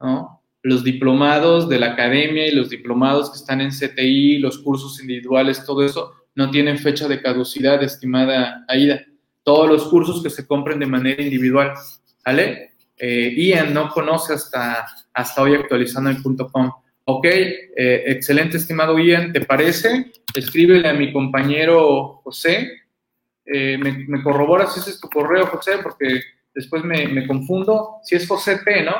[0.01, 0.43] ¿no?
[0.63, 5.65] Los diplomados de la academia y los diplomados que están en CTI, los cursos individuales,
[5.65, 9.05] todo eso, no tienen fecha de caducidad, estimada Aida.
[9.43, 11.75] Todos los cursos que se compren de manera individual,
[12.25, 12.73] ¿vale?
[12.97, 16.71] Eh, Ian no conoce hasta, hasta hoy actualizando en punto .com.
[17.07, 20.13] Ok, eh, excelente, estimado Ian, ¿te parece?
[20.35, 22.81] Escríbele a mi compañero José.
[23.45, 26.21] Eh, me, corrobora si ese es tu correo, José, porque
[26.55, 27.97] después me, confundo.
[28.03, 28.95] Si es José T, ¿no?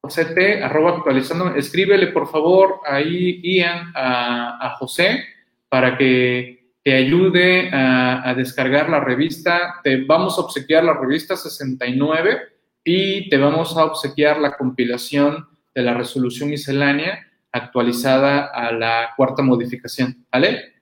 [0.00, 1.54] José T, arroba actualizando.
[1.54, 5.24] Escríbele, por favor, ahí, Ian, a, a José
[5.68, 9.80] para que te ayude a, descargar la revista.
[9.82, 12.38] Te vamos a obsequiar la revista 69
[12.84, 19.42] y te vamos a obsequiar la compilación de la resolución miscelánea actualizada a la cuarta
[19.42, 20.26] modificación.
[20.30, 20.74] ¿Vale?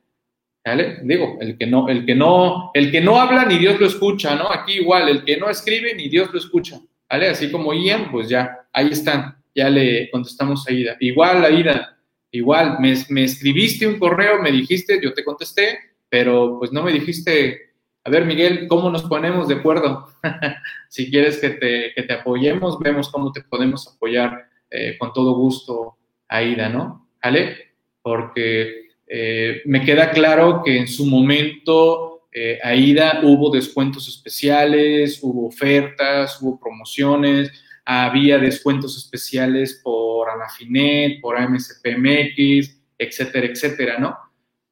[0.63, 0.99] ¿Vale?
[1.05, 4.35] Digo, el que no, el que no, el que no habla ni Dios lo escucha,
[4.35, 4.53] ¿no?
[4.53, 6.81] Aquí igual, el que no escribe ni Dios lo escucha.
[7.09, 7.31] ¿Vale?
[7.31, 9.43] Así como Ian, pues ya, ahí están.
[9.55, 10.99] Ya le contestamos a Ida.
[11.01, 11.97] Igual a Ida,
[12.31, 17.73] igual, me, escribiste un correo, me dijiste, yo te contesté, pero pues no me dijiste,
[18.05, 20.07] a ver, Miguel, ¿cómo nos ponemos de acuerdo?
[20.89, 25.97] si quieres que te, apoyemos, vemos cómo te podemos apoyar eh, con todo gusto,
[26.29, 27.09] Aida, ¿no?
[27.21, 27.75] ¿Vale?
[28.01, 35.49] Porque eh, me queda claro que en su momento, eh, Aida, hubo descuentos especiales, hubo
[35.49, 37.51] ofertas, hubo promociones,
[37.85, 44.17] había descuentos especiales por Anafinet, por AMSPMX, etcétera, etcétera, ¿no?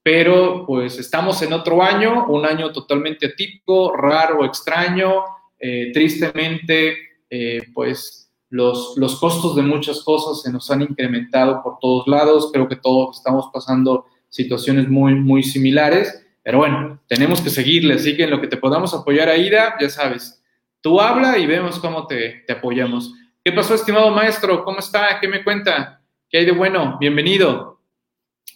[0.03, 5.23] Pero pues estamos en otro año, un año totalmente atípico, raro, extraño,
[5.59, 6.97] eh, tristemente,
[7.31, 12.51] eh, pues los, los costos de muchas cosas se nos han incrementado por todos lados,
[12.53, 18.17] creo que todos estamos pasando situaciones muy, muy similares, pero bueno, tenemos que seguirle, así
[18.17, 20.43] que en lo que te podamos apoyar, Aida, ya sabes,
[20.83, 23.15] Tú habla y vemos cómo te, apoyamos.
[23.45, 24.65] ¿Qué pasó, estimado maestro?
[24.65, 25.21] ¿Cómo está?
[25.21, 26.03] ¿Qué me cuenta?
[26.29, 26.97] ¿Qué hay de bueno?
[26.99, 27.81] Bienvenido.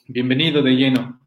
[0.09, 1.20] Bienvenido de lleno.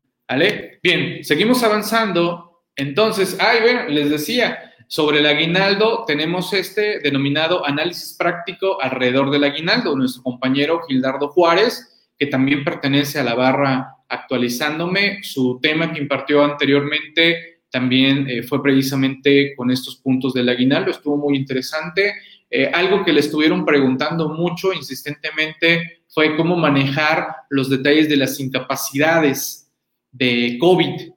[0.83, 2.61] Bien, seguimos avanzando.
[2.75, 9.43] Entonces, ay, bueno, les decía, sobre el aguinaldo tenemos este denominado análisis práctico alrededor del
[9.43, 9.95] aguinaldo.
[9.95, 16.43] Nuestro compañero Gildardo Juárez, que también pertenece a la barra actualizándome, su tema que impartió
[16.43, 22.13] anteriormente también eh, fue precisamente con estos puntos del aguinaldo, estuvo muy interesante.
[22.49, 28.39] Eh, algo que le estuvieron preguntando mucho, insistentemente, fue cómo manejar los detalles de las
[28.39, 29.68] incapacidades
[30.11, 31.11] de COVID,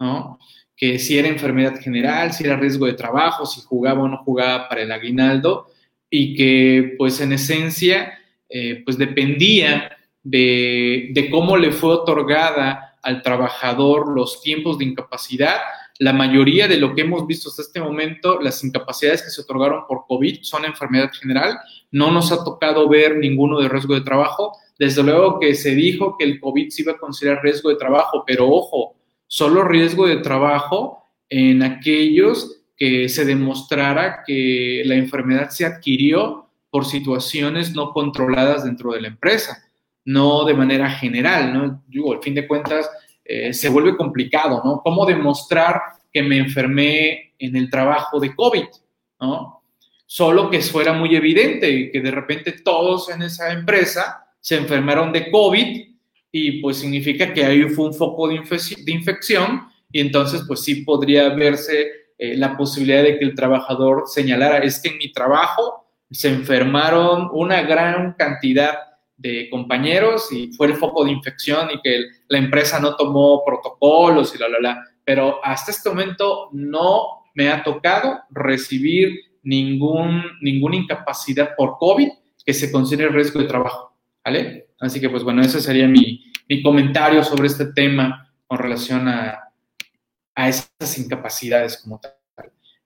[0.00, 0.38] ¿no?
[0.76, 4.68] Que si era enfermedad general, si era riesgo de trabajo, si jugaba o no jugaba
[4.68, 5.66] para el aguinaldo,
[6.10, 13.22] y que, pues, en esencia, eh, pues dependía de, de cómo le fue otorgada al
[13.22, 15.56] trabajador los tiempos de incapacidad,
[15.98, 19.86] la mayoría de lo que hemos visto hasta este momento, las incapacidades que se otorgaron
[19.86, 21.56] por COVID son enfermedad general.
[21.94, 24.50] No nos ha tocado ver ninguno de riesgo de trabajo.
[24.80, 28.24] Desde luego que se dijo que el COVID se iba a considerar riesgo de trabajo,
[28.26, 28.96] pero ojo,
[29.28, 36.84] solo riesgo de trabajo en aquellos que se demostrara que la enfermedad se adquirió por
[36.84, 39.62] situaciones no controladas dentro de la empresa,
[40.04, 41.84] no de manera general, ¿no?
[41.86, 42.90] Digo, al fin de cuentas,
[43.24, 44.80] eh, se vuelve complicado, ¿no?
[44.82, 45.80] ¿Cómo demostrar
[46.12, 48.66] que me enfermé en el trabajo de COVID,
[49.20, 49.53] ¿no?
[50.14, 55.28] Solo que fuera muy evidente que de repente todos en esa empresa se enfermaron de
[55.28, 55.88] COVID
[56.30, 58.40] y pues significa que ahí fue un foco de,
[58.86, 64.58] infección y entonces pues sí podría verse eh, la posibilidad de que el trabajador señalara,
[64.58, 68.78] es que en mi trabajo se enfermaron una gran cantidad
[69.16, 74.32] de compañeros y fue el foco de infección y que la empresa no tomó protocolos
[74.32, 74.84] y la, la, la.
[75.04, 82.08] Pero hasta este momento no me ha tocado recibir ningún, ninguna incapacidad por COVID
[82.44, 84.68] que se considere riesgo de trabajo, ¿vale?
[84.80, 89.38] Así que, pues bueno, ese sería mi, mi comentario sobre este tema con relación a,
[90.34, 92.14] a esas incapacidades como tal.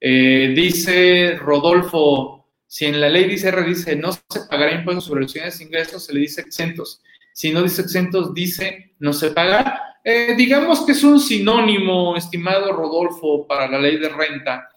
[0.00, 5.22] Eh, dice Rodolfo, si en la ley dice R, dice no se pagará impuestos sobre
[5.22, 7.02] los bienes ingresos, se le dice exentos.
[7.32, 9.96] Si no dice exentos, dice no se paga.
[10.04, 14.68] Eh, digamos que es un sinónimo, estimado Rodolfo, para la ley de renta.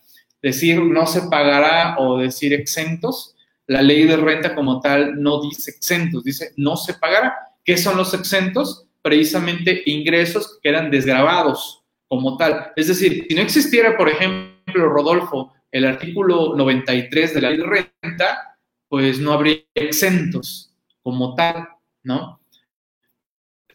[0.41, 3.35] Decir no se pagará o decir exentos.
[3.67, 7.35] La ley de renta como tal no dice exentos, dice no se pagará.
[7.63, 8.87] ¿Qué son los exentos?
[9.01, 12.73] Precisamente ingresos que quedan desgrabados como tal.
[12.75, 17.87] Es decir, si no existiera, por ejemplo, Rodolfo, el artículo 93 de la ley de
[18.01, 18.57] renta,
[18.89, 21.69] pues no habría exentos como tal,
[22.03, 22.41] ¿no?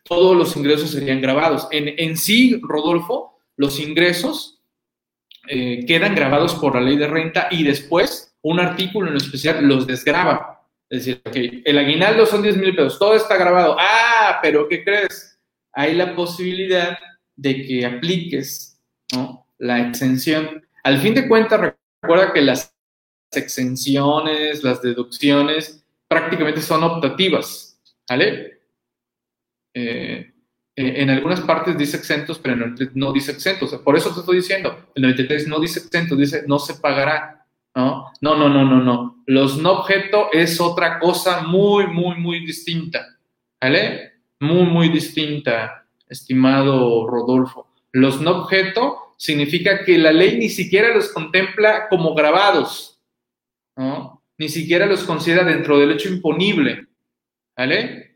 [0.02, 1.66] Todos los ingresos serían grabados.
[1.70, 4.55] En, en sí, Rodolfo, los ingresos
[5.48, 9.86] eh, quedan grabados por la ley de renta y después un artículo en especial los
[9.86, 10.66] desgraba.
[10.88, 13.76] Es decir, okay, el aguinaldo son 10 mil pesos, todo está grabado.
[13.78, 15.38] Ah, pero ¿qué crees?
[15.72, 16.98] Hay la posibilidad
[17.34, 18.80] de que apliques
[19.58, 20.64] la exención.
[20.84, 22.74] Al fin de cuentas, recuerda que las
[23.32, 28.60] exenciones, las deducciones, prácticamente son optativas, ¿vale?
[29.74, 30.32] Eh
[30.76, 33.74] en algunas partes dice exentos, pero no dice exentos.
[33.76, 37.46] Por eso te estoy diciendo, el 93 no dice exentos, dice no se pagará.
[37.74, 38.12] ¿no?
[38.20, 39.22] No, no, no, no, no.
[39.26, 43.06] Los no objeto es otra cosa muy, muy, muy distinta.
[43.60, 44.12] ¿Vale?
[44.40, 47.68] Muy, muy distinta, estimado Rodolfo.
[47.92, 53.00] Los no objeto significa que la ley ni siquiera los contempla como grabados,
[53.76, 54.22] ¿no?
[54.38, 56.86] Ni siquiera los considera dentro del hecho imponible,
[57.56, 58.15] ¿vale?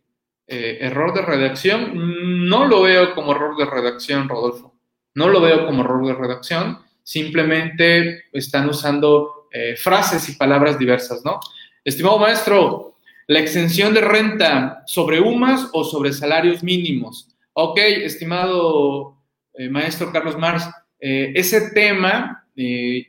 [0.52, 4.74] Eh, error de redacción, no lo veo como error de redacción, Rodolfo.
[5.14, 11.24] No lo veo como error de redacción, simplemente están usando eh, frases y palabras diversas,
[11.24, 11.38] ¿no?
[11.84, 12.96] Estimado maestro,
[13.28, 17.28] la exención de renta sobre UMAS o sobre salarios mínimos.
[17.52, 19.18] Ok, estimado
[19.54, 22.44] eh, maestro Carlos Mars, ese tema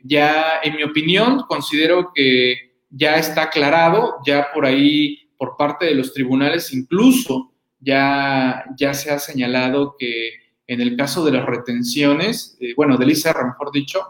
[0.04, 5.96] ya, en mi opinión, considero que ya está aclarado, ya por ahí, por parte de
[5.96, 7.50] los tribunales, incluso
[7.80, 10.34] ya, ya se ha señalado que
[10.68, 14.02] en el caso de las retenciones, eh, bueno, del ICR, mejor dicho,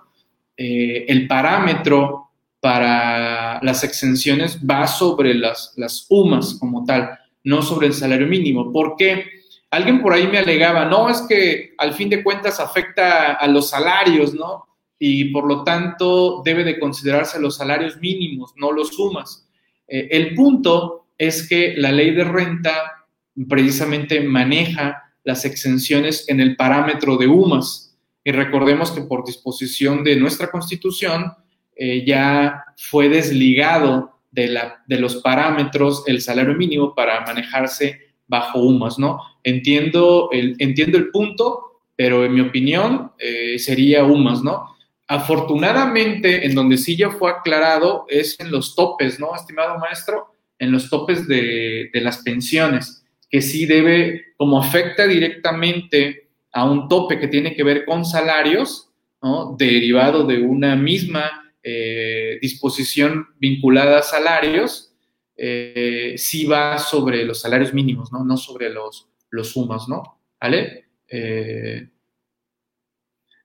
[0.54, 7.86] eh, el parámetro para las exenciones va sobre las, las UMAS como tal, no sobre
[7.86, 8.70] el salario mínimo.
[8.70, 9.24] ¿Por qué?
[9.70, 13.70] Alguien por ahí me alegaba, no, es que al fin de cuentas afecta a los
[13.70, 14.66] salarios, ¿no?
[14.98, 19.48] Y por lo tanto debe de considerarse los salarios mínimos, no los sumas.
[19.88, 23.06] Eh, el punto es que la ley de renta
[23.48, 27.96] precisamente maneja las exenciones en el parámetro de UMAS.
[28.24, 31.32] Y recordemos que por disposición de nuestra constitución
[31.76, 38.58] eh, ya fue desligado de, la, de los parámetros el salario mínimo para manejarse bajo
[38.58, 39.20] UMAS, ¿no?
[39.44, 44.74] Entiendo el, entiendo el punto, pero en mi opinión eh, sería UMAS, ¿no?
[45.06, 50.31] Afortunadamente, en donde sí ya fue aclarado es en los topes, ¿no, estimado maestro?
[50.62, 57.18] En los topes de, las pensiones, que sí debe, como afecta directamente a un tope
[57.18, 59.56] que tiene que ver con salarios, ¿no?
[59.58, 64.94] Derivado de una misma eh, disposición vinculada a salarios,
[65.36, 68.24] eh, sí va sobre los salarios mínimos, ¿no?
[68.24, 70.20] No sobre los, los sumas, ¿no?
[70.40, 70.84] ¿Vale?
[71.08, 71.88] Eh,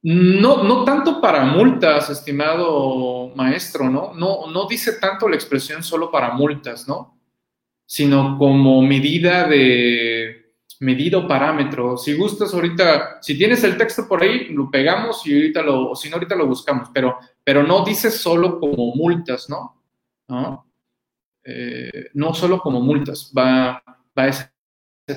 [0.04, 4.14] no, no tanto para multas, estimado maestro, ¿no?
[4.14, 4.48] ¿no?
[4.52, 7.20] No dice tanto la expresión solo para multas, ¿no?
[7.86, 10.48] Sino como medida de
[10.80, 11.98] medida o parámetro.
[11.98, 16.10] Si gustas ahorita, si tienes el texto por ahí, lo pegamos y ahorita lo, si
[16.10, 19.82] no, ahorita lo buscamos, pero, pero no dice solo como multas, ¿no?
[20.28, 20.68] ¿No?
[21.44, 23.82] Eh, no solo como multas, va,
[24.18, 24.52] va ese,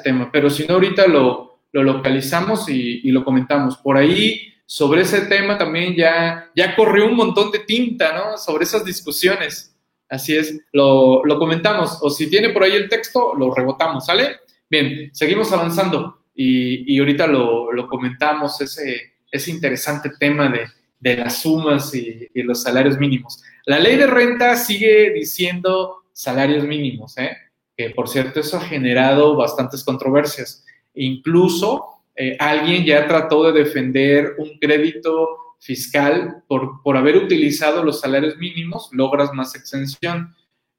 [0.04, 3.76] tema, pero si no, ahorita lo, lo localizamos y, y, lo comentamos.
[3.78, 8.38] Por ahí, sobre ese tema también ya, ya corrió un montón de tinta, ¿no?
[8.38, 9.76] Sobre esas discusiones.
[10.08, 11.98] Así es, lo, lo comentamos.
[12.02, 14.36] O si tiene por ahí el texto, lo rebotamos, ¿sale?
[14.70, 20.66] Bien, seguimos avanzando y, y ahorita lo, lo, comentamos, ese, ese interesante tema de,
[21.00, 23.42] de las sumas y, y los salarios mínimos.
[23.66, 27.36] La ley de renta sigue diciendo salarios mínimos, ¿eh?
[27.76, 30.64] que por cierto eso ha generado bastantes controversias.
[30.94, 38.00] Incluso eh, alguien ya trató de defender un crédito fiscal por, por haber utilizado los
[38.00, 40.34] salarios mínimos, logras más exención.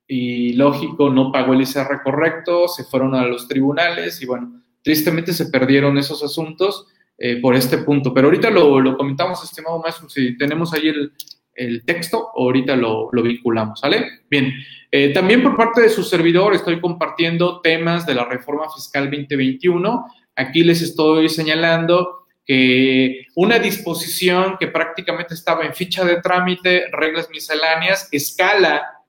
[0.06, 5.34] Y lógico, no pagó el ISR correcto, se fueron a los tribunales y bueno, tristemente
[5.34, 6.86] se perdieron esos asuntos
[7.18, 8.14] eh, por este punto.
[8.14, 11.12] Pero ahorita lo, lo, comentamos, estimado maestro, si tenemos ahí el,
[11.56, 14.22] el texto, ahorita lo, lo, vinculamos, ¿vale?
[14.30, 14.54] Bien,
[14.92, 20.06] eh, también por parte de su servidor estoy compartiendo temas de la reforma fiscal 2021.
[20.36, 27.29] Aquí les estoy señalando que una disposición que prácticamente estaba en ficha de trámite, reglas
[27.29, 29.01] misceláneas, escala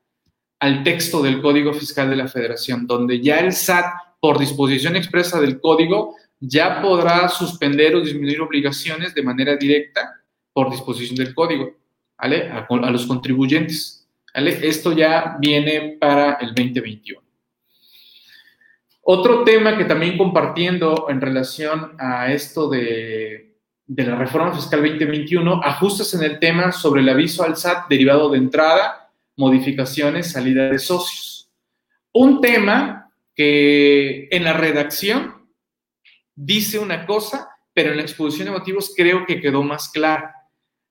[0.61, 3.87] al texto del Código Fiscal de la Federación, donde ya el SAT,
[4.21, 10.71] por disposición expresa del código, ya podrá suspender o disminuir obligaciones de manera directa por
[10.71, 11.77] disposición del código,
[12.19, 12.51] ¿vale?
[12.51, 14.59] A, los contribuyentes, ¿vale?
[14.63, 17.21] Esto ya viene para el 2021.
[19.05, 26.15] Otro tema que también compartiendo en relación a esto de, la reforma fiscal 2021, ajustes
[26.15, 31.51] en el tema sobre el aviso al SAT derivado de entrada, modificaciones, salida de socios.
[32.13, 35.49] Un tema que en la redacción
[36.37, 40.29] dice una cosa, pero en la exposición de motivos creo que quedó más claro.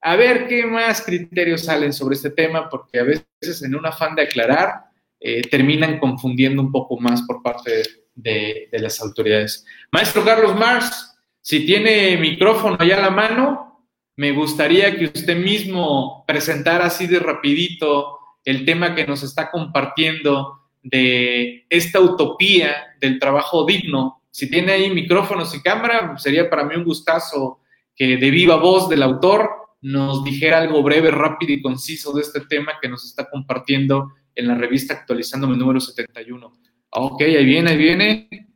[0.01, 4.16] A ver qué más criterios salen sobre este tema, porque a veces en un afán
[4.16, 9.66] de aclarar eh, terminan confundiendo un poco más por parte de de, las autoridades.
[9.91, 16.24] Maestro Carlos Mars, si tiene micrófono allá a la mano, me gustaría que usted mismo
[16.28, 23.66] presentara así de rapidito el tema que nos está compartiendo de esta utopía del trabajo
[23.66, 24.24] digno.
[24.32, 27.59] Si tiene ahí micrófonos y cámara, sería para mí un gustazo
[27.95, 29.49] que de viva voz del autor
[29.82, 34.47] nos dijera algo breve, rápido y conciso de este tema que nos está compartiendo en
[34.47, 36.61] la revista Actualizándome número 71.
[36.94, 38.48] Ok, ahí viene, ahí viene.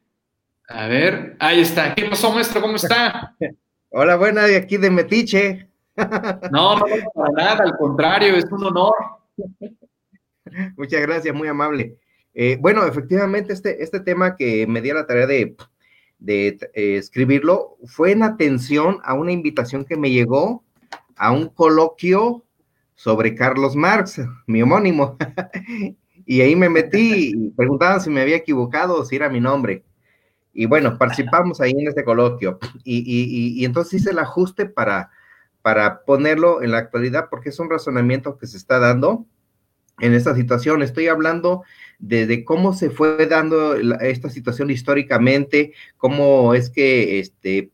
[0.68, 1.96] A ver, ahí está.
[1.96, 2.62] ¿Qué pasó, maestro?
[2.62, 3.34] ¿Cómo está?
[3.90, 5.70] Hola, buena, de aquí de Metiche.
[6.52, 8.94] No, no, para nada, al contrario, es un honor.
[10.76, 11.96] Muchas gracias, muy amable.
[12.34, 15.56] Eh, bueno, efectivamente, este, este tema que me di la tarea de,
[16.20, 20.66] de eh, escribirlo fue en atención a una invitación que me llegó
[21.16, 22.44] a un coloquio
[22.96, 25.18] sobre Carlos Marx, mi homónimo.
[26.26, 29.84] Y ahí me metí y preguntaban si me había equivocado o si era mi nombre.
[30.54, 32.60] Y bueno, participamos ahí en este coloquio.
[32.84, 35.12] Y, y, y, entonces hice el ajuste para,
[35.62, 39.26] para ponerlo en la actualidad porque es un razonamiento que se está dando
[40.00, 40.82] en esta situación.
[40.82, 41.64] Estoy hablando
[42.00, 47.72] de, cómo se fue dando esta situación históricamente, cómo es que este,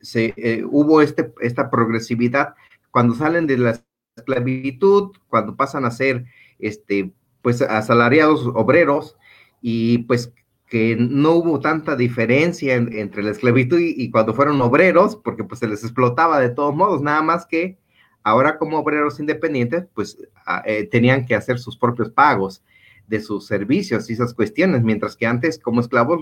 [0.00, 2.54] se, eh, hubo este, esta progresividad
[2.90, 3.80] cuando salen de la
[4.16, 6.24] esclavitud, cuando pasan a ser
[6.58, 7.12] este,
[7.46, 9.16] pues asalariados obreros
[9.62, 10.32] y pues
[10.68, 15.68] que no hubo tanta diferencia entre la esclavitud y, cuando fueron obreros, porque pues se
[15.68, 17.78] les explotaba de todos modos, nada más que
[18.24, 20.18] ahora como obreros independientes, pues
[20.64, 22.64] eh, tenían que hacer sus propios pagos
[23.06, 26.18] de sus servicios y esas cuestiones, mientras que antes como esclavos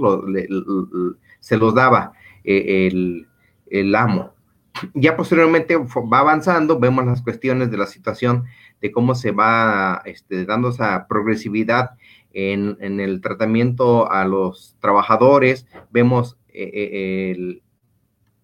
[1.41, 2.13] se los daba
[2.45, 3.27] eh, el,
[3.71, 4.35] el amo.
[4.93, 8.45] Ya posteriormente va avanzando, vemos las cuestiones de la situación
[8.85, 11.93] de cómo se va este, dando esa progresividad
[12.35, 15.67] en, el tratamiento a los trabajadores.
[15.91, 17.63] Vemos eh, eh,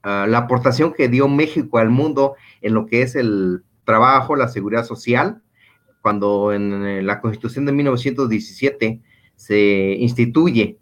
[0.02, 4.48] ah, la aportación que dio México al mundo en lo que es el trabajo, la
[4.48, 5.42] seguridad social,
[6.00, 9.02] cuando en la Constitución de 1917
[9.36, 10.78] se instituye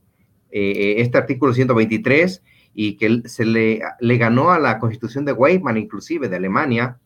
[0.52, 2.44] eh, este artículo 123
[2.74, 7.00] y que se le, le ganó a la Constitución de Weimar, inclusive de Alemania,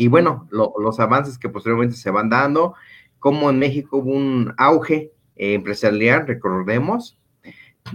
[0.00, 2.76] y bueno, los avances que posteriormente se van dando,
[3.18, 7.18] como en México hubo un auge eh, empresarial, recordemos,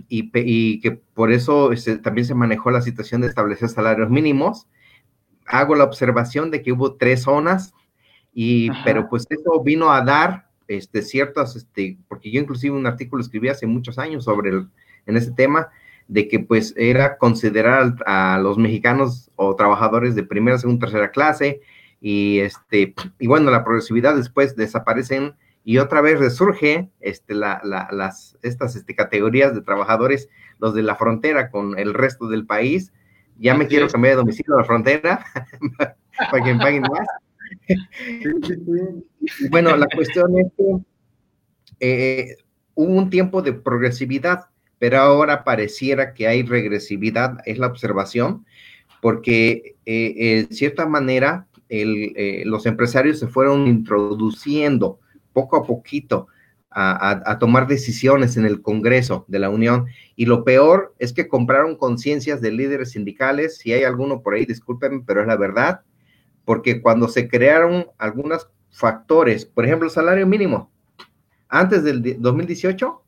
[0.10, 4.68] y, que por eso este, también se manejó la situación de establecer salarios mínimos.
[5.45, 7.74] Hago la observación de que hubo tres zonas,
[8.34, 13.22] y, pero pues eso vino a dar este, ciertas, este, porque yo inclusive un artículo
[13.22, 14.68] escribí hace muchos años sobre el,
[15.06, 15.70] en ese tema,
[16.10, 21.62] de que pues era considerar a los mexicanos o trabajadores de primera, segunda, tercera clase,
[22.06, 28.38] y este, y bueno, la progresividad después desaparecen y otra vez resurge este, la, las,
[28.41, 30.28] estas este, categorías de trabajadores,
[30.60, 32.91] los de la frontera con el resto del país.
[33.39, 35.26] Ya me quiero cambiar de domicilio a la frontera
[36.30, 37.08] para que me paguen más.
[39.49, 40.76] bueno, la cuestión es que
[41.80, 42.36] eh,
[42.76, 44.47] hubo un tiempo de progresividad,
[44.78, 48.45] pero ahora pareciera que hay regresividad, es la observación,
[49.01, 51.47] porque eh, en cierta manera
[51.82, 54.99] eh, los empresarios se fueron introduciendo
[55.34, 56.28] poco a poquito
[56.76, 59.86] a, tomar decisiones en el Congreso de la Unión.
[60.15, 63.57] Y lo peor es que compraron conciencias de líderes sindicales.
[63.57, 65.82] Si hay alguno por ahí, discúlpenme, pero es la verdad.
[66.45, 70.71] porque cuando se crearon algunos factores, por ejemplo, el salario mínimo,
[71.47, 73.01] antes del 2018,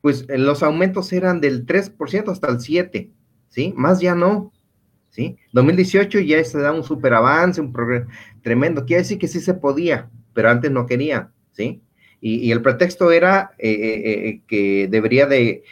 [0.00, 3.10] pues eh, los aumentos eran del 3% hasta el 7%,
[3.48, 3.74] ¿sí?
[3.76, 4.52] Más ya no,
[5.10, 5.36] ¿sí?
[5.52, 8.06] 2018 ya se da un super avance, un progreso
[8.42, 11.82] tremendo, quiere decir que sí se podía, pero antes no quería, ¿sí?
[12.20, 15.62] Y, el pretexto era eh, eh, que debería de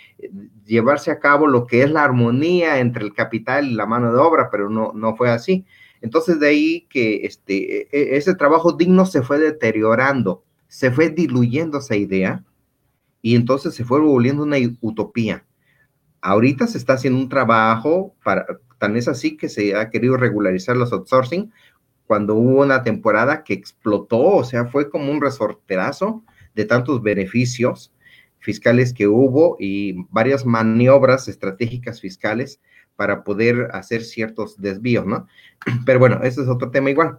[0.65, 4.19] llevarse a cabo lo que es la armonía entre el capital y la mano de
[4.19, 5.65] obra, pero no, no fue así.
[6.01, 11.09] Entonces de ahí que este, e, e, ese trabajo digno se fue deteriorando, se fue
[11.09, 12.45] diluyendo esa idea
[13.23, 15.45] y entonces se fue volviendo una utopía.
[16.27, 18.45] Ahorita se está haciendo un trabajo para,
[18.79, 21.53] tan es así que se ha querido regularizar los outsourcing
[22.05, 26.25] cuando hubo una temporada que explotó, o sea, fue como un resorterazo
[26.57, 27.93] de tantos beneficios
[28.41, 32.61] fiscales que hubo y varias maniobras estratégicas fiscales
[32.97, 35.29] para poder hacer ciertos desvíos, ¿no?
[35.87, 37.19] Pero bueno, ese es otro tema igual,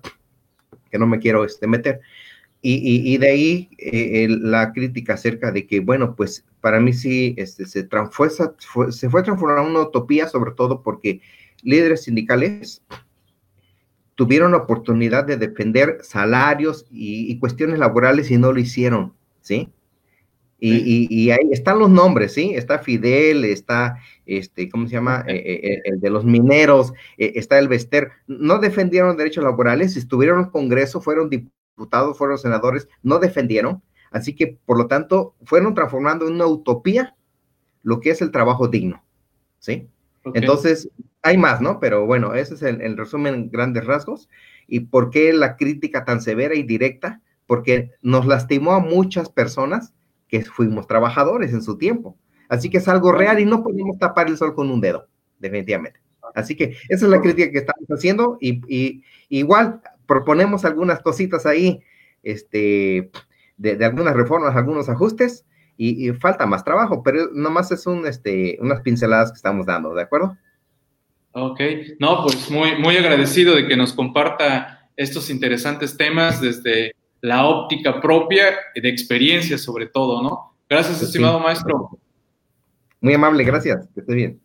[0.92, 2.02] que no me quiero este, meter.
[2.62, 7.36] Y, y, de ahí eh, la crítica acerca de que, bueno, pues para mí sí
[7.38, 11.22] este, se, fue, se fue transformando una utopía, sobre todo porque
[11.62, 12.82] líderes sindicales
[14.16, 19.70] tuvieron la oportunidad de defender salarios y, cuestiones laborales y no lo hicieron, ¿sí?
[20.60, 22.54] Y, ahí están los nombres, ¿sí?
[22.56, 25.24] Está Fidel, está, este, ¿cómo se llama?
[25.28, 28.10] Eh, eh, el de los mineros, está el Vester.
[28.26, 33.84] No defendieron derechos laborales, estuvieron en el Congreso, fueron diputados diputados, fueron senadores, no defendieron.
[34.12, 37.16] Así que, por lo tanto, fueron transformando en una utopía
[37.84, 39.04] lo que es el trabajo digno.
[39.60, 39.88] ¿Sí?
[40.34, 40.90] Entonces,
[41.22, 41.80] hay más, ¿no?
[41.80, 44.28] Pero bueno, ese es el, resumen en grandes rasgos.
[44.68, 47.22] ¿Y por qué la crítica tan severa y directa?
[47.46, 49.94] Porque nos lastimó a muchas personas
[50.28, 52.18] que fuimos trabajadores en su tiempo.
[52.50, 55.08] Así que es algo real y no podemos tapar el sol con un dedo,
[55.40, 56.02] definitivamente.
[56.36, 61.46] Así que esa es la crítica que estamos haciendo y, y igual proponemos algunas cositas
[61.46, 61.82] ahí,
[62.24, 63.12] este,
[63.58, 65.46] de, algunas reformas, algunos ajustes,
[65.80, 70.02] y, falta más trabajo, pero nomás es un, este, unas pinceladas que estamos dando, ¿de
[70.02, 70.36] acuerdo?
[71.34, 71.60] Ok,
[72.00, 78.02] no, pues muy, muy agradecido de que nos comparta estos interesantes temas desde la óptica
[78.02, 80.56] propia y de experiencia sobre todo, ¿no?
[80.68, 82.00] Gracias, pues estimado maestro.
[83.00, 84.42] Muy amable, gracias, que esté bien.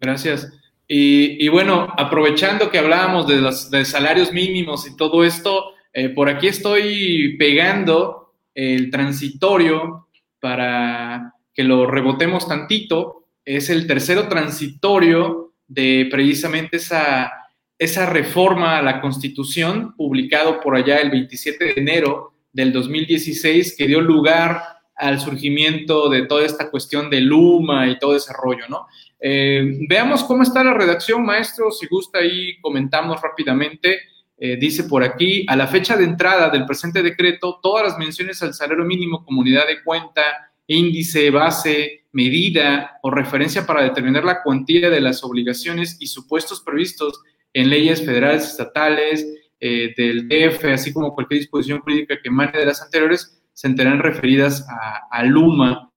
[0.00, 0.52] Gracias.
[0.90, 3.42] Y, bueno, aprovechando que hablábamos de
[3.78, 10.08] de salarios mínimos y todo esto, eh, por aquí estoy pegando el transitorio
[10.40, 13.26] para que lo rebotemos tantito.
[13.44, 17.32] Es el tercero transitorio de precisamente esa,
[17.78, 23.86] esa reforma a la Constitución, publicado por allá el 27 de enero del 2016, que
[23.86, 24.62] dio lugar
[24.96, 28.86] al surgimiento de toda esta cuestión de Luma y todo ese rollo, ¿no?
[29.20, 31.70] Eh, veamos cómo está la redacción, maestro.
[31.70, 34.00] Si gusta, ahí comentamos rápidamente.
[34.38, 38.40] Eh, dice por aquí, a la fecha de entrada del presente decreto, todas las menciones
[38.42, 40.22] al salario mínimo, comunidad de cuenta,
[40.68, 47.20] índice, base, medida o referencia para determinar la cuantía de las obligaciones y supuestos previstos
[47.52, 49.26] en leyes federales, estatales,
[49.60, 53.98] eh, del DF, así como cualquier disposición jurídica que emane de las anteriores, se enterarán
[53.98, 54.64] referidas
[55.10, 55.90] a, Luma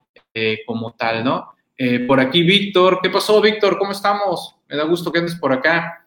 [0.65, 1.50] como tal, ¿no?
[1.83, 3.79] Eh, por aquí Víctor, ¿qué pasó Víctor?
[3.79, 4.55] ¿Cómo estamos?
[4.69, 6.05] Me da gusto que andes por acá.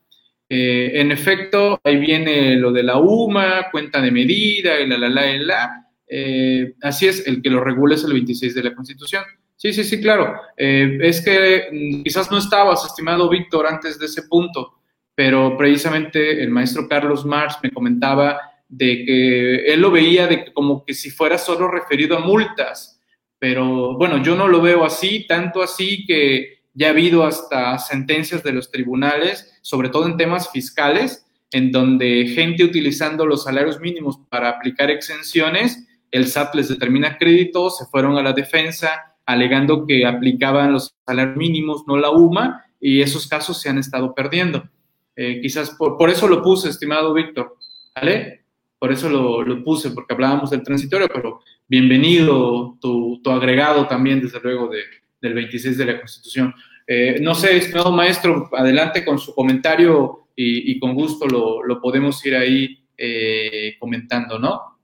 [0.49, 5.09] Eh, en efecto, ahí viene lo de la UMA, cuenta de medida, y la, la,
[5.09, 5.89] la, la.
[6.07, 9.25] Eh, así es, el que lo regula es el 26 de la Constitución.
[9.57, 10.37] Sí, sí, sí, claro.
[10.57, 14.75] es que mm, quizás no estabas, estimado Víctor, antes de ese punto,
[15.12, 20.85] pero precisamente el maestro Carlos Marx me comentaba de que él lo veía de como
[20.85, 22.93] que si fuera solo referido a multas
[23.39, 28.43] pero bueno, yo no lo veo así, tanto así que ya ha habido hasta sentencias
[28.43, 34.18] de los tribunales, sobre todo en temas fiscales, en donde gente utilizando los salarios mínimos
[34.28, 40.07] para aplicar exenciones, el SAT les determina crédito, se fueron a la defensa alegando que
[40.07, 44.68] aplicaban los salarios mínimos, no la UMA, y esos casos se han estado perdiendo.
[45.16, 47.57] Eh, quizás por, por, eso lo puse, estimado Víctor,
[47.95, 48.45] ¿vale?
[48.78, 54.40] Por eso lo, lo, puse, porque hablábamos del transitorio, pero bienvenido tu, agregado también, desde
[54.40, 54.70] luego,
[55.20, 56.54] del 26 de la Constitución.
[56.86, 62.36] Eh, no sé, estimado maestro, adelante con su comentario y, con gusto lo, podemos ir
[62.36, 64.78] ahí eh, comentando, ¿no?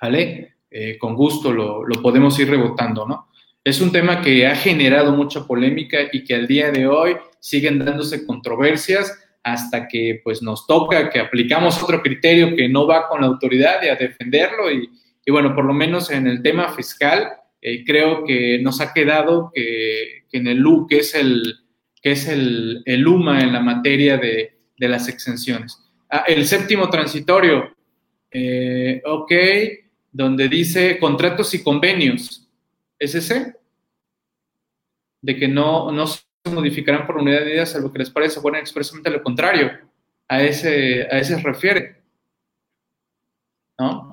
[0.00, 0.56] ¿Vale?
[0.70, 3.28] Eh, con gusto lo, lo, podemos ir rebotando, ¿no?
[3.64, 7.78] Es un tema que ha generado mucha polémica y que al día de hoy siguen
[7.78, 13.20] dándose controversias hasta que pues nos toca que aplicamos otro criterio que no va con
[13.20, 14.88] la autoridad y a defenderlo y,
[15.28, 19.52] y bueno, por lo menos en el tema fiscal, eh, creo que nos ha quedado
[19.54, 21.54] que, en el LU, que es el,
[22.00, 25.84] que es el, el UMA en la materia de, de las exenciones.
[26.08, 27.76] Ah, el séptimo transitorio,
[28.30, 29.32] eh, ok,
[30.10, 32.48] donde dice contratos y convenios.
[32.98, 33.54] ¿Es ese?
[35.20, 38.56] De que no, no se modificarán por unidad de medida salvo que les parece bueno
[38.56, 39.72] expresamente lo contrario.
[40.26, 42.00] A ese, a ese se refiere.
[43.78, 44.07] ¿No?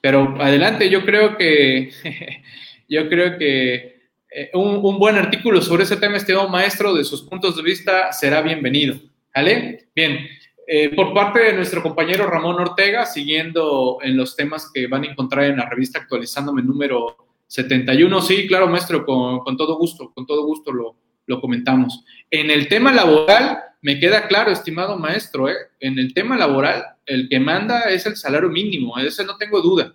[0.00, 1.90] Pero adelante, yo creo que,
[2.88, 3.98] yo creo que
[4.30, 8.12] eh, un, un, buen artículo sobre ese tema, estimado maestro, de sus puntos de vista,
[8.12, 8.96] será bienvenido.
[9.34, 9.88] ¿Vale?
[9.94, 10.26] Bien.
[10.70, 15.06] Eh, por parte de nuestro compañero Ramón Ortega, siguiendo en los temas que van a
[15.06, 20.26] encontrar en la revista Actualizándome número 71, sí, claro, maestro, con, con todo gusto, con
[20.26, 22.04] todo gusto lo, lo, comentamos.
[22.30, 25.56] En el tema laboral, me queda claro, estimado maestro, ¿eh?
[25.80, 29.60] en el tema laboral, el que manda es el salario mínimo, de ese no tengo
[29.60, 29.92] duda,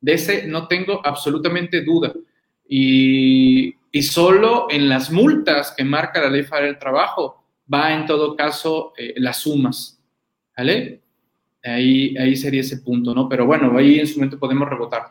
[0.00, 2.12] de ese no tengo absolutamente duda.
[2.68, 8.06] Y, y solo en las multas que marca la ley federal del trabajo va en
[8.06, 10.00] todo caso eh, las sumas,
[10.56, 11.02] ¿vale?
[11.64, 13.28] Ahí, ahí sería ese punto, ¿no?
[13.28, 15.04] Pero bueno, ahí en su momento podemos rebotar.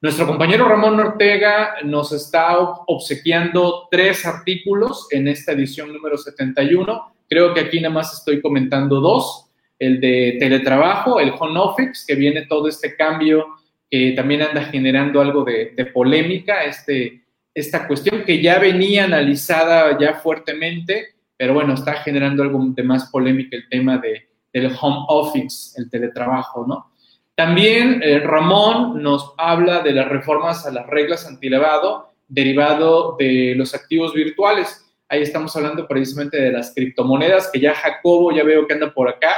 [0.00, 7.14] Nuestro compañero Ramón Ortega nos está obsequiando tres artículos en esta edición número 71.
[7.28, 9.46] Creo que aquí nada más estoy comentando dos.
[9.78, 13.46] El de teletrabajo, el home office, que viene todo este cambio
[13.90, 17.22] que también anda generando algo de, polémica, este,
[17.54, 23.10] esta cuestión que ya venía analizada ya fuertemente, pero bueno, está generando algo de más
[23.10, 26.92] polémica el tema de, del home office, el teletrabajo, ¿no?
[27.34, 33.74] También eh, Ramón nos habla de las reformas a las reglas antilavado derivado de los
[33.74, 34.84] activos virtuales.
[35.08, 39.08] Ahí estamos hablando precisamente de las criptomonedas, que ya Jacobo ya veo que anda por
[39.08, 39.32] acá.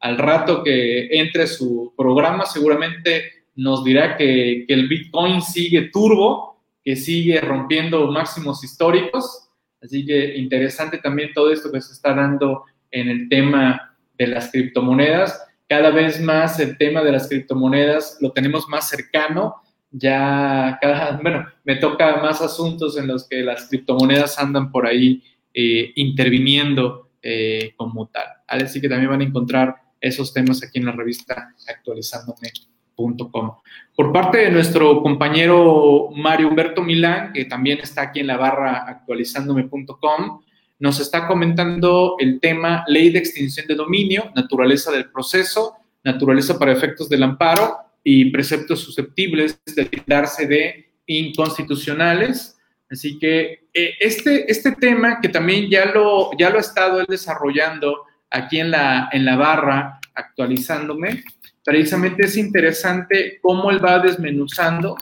[0.00, 6.60] Al rato que entre su programa, seguramente nos dirá que, que el Bitcoin sigue turbo,
[6.84, 9.48] que sigue rompiendo máximos históricos.
[9.82, 14.50] Así que interesante también todo esto que se está dando en el tema de las
[14.50, 19.56] criptomonedas cada vez más el tema de las criptomonedas lo tenemos más cercano.
[19.96, 25.22] Ya cada, bueno, me toca más asuntos en los que las criptomonedas andan por ahí
[25.54, 28.26] eh, interviniendo eh, como tal.
[28.48, 33.52] Así que también van a encontrar esos temas aquí en la revista actualizándome.com.
[33.96, 38.84] Por parte de nuestro compañero Mario Humberto Milán, que también está aquí en la barra
[38.88, 40.40] actualizándome.com,
[40.80, 46.72] nos está comentando el tema ley de extinción de dominio, naturaleza del proceso, naturaleza para
[46.72, 52.56] efectos del amparo y preceptos susceptibles de darse de inconstitucionales.
[52.90, 58.04] Así que eh, este, este tema que también ya lo, ya lo he estado desarrollando
[58.30, 61.24] aquí en la, en la barra, actualizándome,
[61.64, 64.96] precisamente es interesante cómo él va desmenuzando,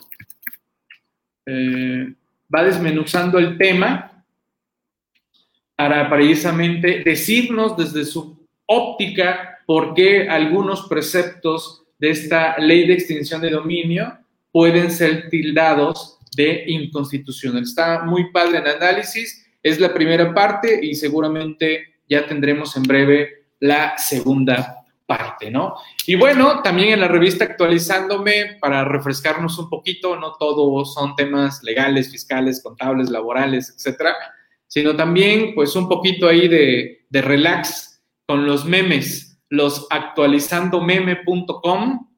[1.45, 2.13] eh,
[2.53, 4.25] va desmenuzando el tema
[5.75, 13.39] para precisamente decirnos desde su óptica por qué algunos preceptos de esta ley de extinción
[13.39, 14.17] de dominio
[14.51, 17.63] pueden ser tildados de inconstitucional.
[17.63, 23.45] Está muy padre el análisis, es la primera parte y seguramente ya tendremos en breve
[23.61, 25.75] la segunda parte, ¿no?
[26.05, 31.63] Y bueno, también en la revista actualizándome para refrescarnos un poquito, no todo son temas
[31.63, 34.13] legales, fiscales, contables, laborales, etcétera
[34.73, 39.22] sino también pues un poquito ahí de, de relax con los memes,
[39.53, 42.09] los actualizandomeme.com,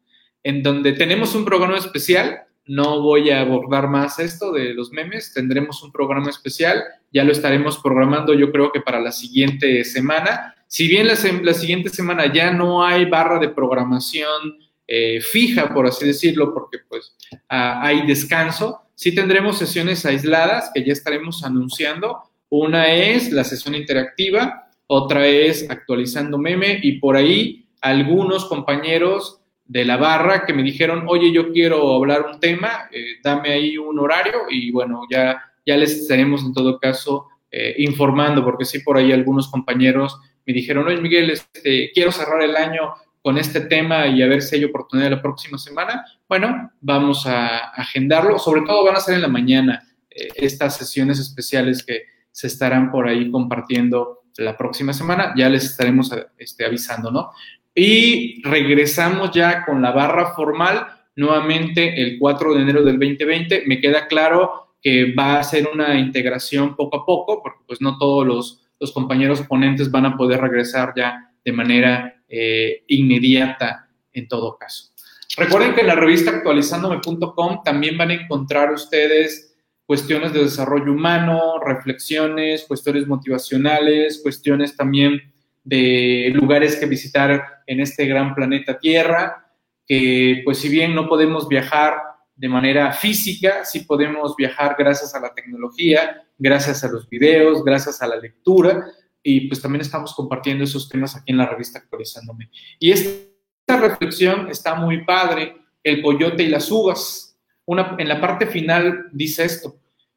[0.43, 2.43] en donde tenemos un programa especial.
[2.65, 6.81] No voy a abordar más esto de los memes, tendremos un programa especial,
[7.11, 10.55] ya lo estaremos programando yo creo que para la siguiente semana.
[10.67, 14.57] Si bien la, la siguiente semana ya no hay barra de programación
[14.87, 17.17] eh, fija, por así decirlo, porque pues
[17.49, 24.64] hay descanso, sí tendremos sesiones aisladas que ya estaremos anunciando una es la sesión interactiva,
[24.87, 31.05] otra es actualizando meme y por ahí algunos compañeros de la barra que me dijeron,
[31.07, 35.75] oye, yo quiero hablar un tema, eh, dame ahí un horario y bueno, ya, ya
[35.75, 40.87] les estaremos en todo caso eh, informando, porque sí, por ahí algunos compañeros me dijeron,
[40.87, 44.65] oye, Miguel, este, quiero cerrar el año con este tema y a ver si hay
[44.65, 46.05] oportunidad la próxima semana.
[46.29, 51.19] Bueno, vamos a agendarlo, sobre todo van a ser en la mañana eh, estas sesiones
[51.19, 55.33] especiales que se estarán por ahí compartiendo la próxima semana.
[55.35, 57.31] Ya les estaremos este, avisando, ¿no?
[57.73, 63.63] Y regresamos ya con la barra formal nuevamente el 4 de enero del 2020.
[63.67, 67.97] Me queda claro que va a ser una integración poco a poco, porque pues no
[67.97, 74.27] todos los, los compañeros ponentes van a poder regresar ya de manera eh, inmediata en
[74.27, 74.91] todo caso.
[75.37, 79.54] Recuerden que en la revista actualizándome.com también van a encontrar ustedes
[79.85, 85.21] cuestiones de desarrollo humano, reflexiones, cuestiones motivacionales, cuestiones también
[85.63, 89.51] de lugares que visitar en este gran planeta Tierra,
[89.87, 91.95] que pues si bien no podemos viajar
[92.35, 98.01] de manera física, sí podemos viajar gracias a la tecnología, gracias a los videos, gracias
[98.01, 98.85] a la lectura,
[99.23, 102.49] y pues también estamos compartiendo esos temas aquí en la revista Actualizándome.
[102.79, 107.24] Y esta reflexión está muy padre, el coyote y las uvas.
[107.67, 109.75] En la parte final dice esto,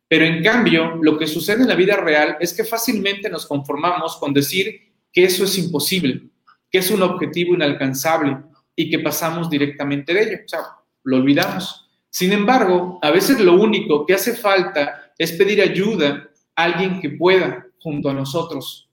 [0.08, 4.16] pero en cambio, lo que sucede en la vida real es que fácilmente nos conformamos
[4.16, 6.22] con decir que eso es imposible,
[6.70, 8.38] que es un objetivo inalcanzable
[8.74, 10.38] y que pasamos directamente de ello.
[10.44, 10.60] O sea,
[11.04, 11.88] lo olvidamos.
[12.10, 17.10] Sin embargo, a veces lo único que hace falta es pedir ayuda a alguien que
[17.10, 18.88] pueda, junto a nosotros,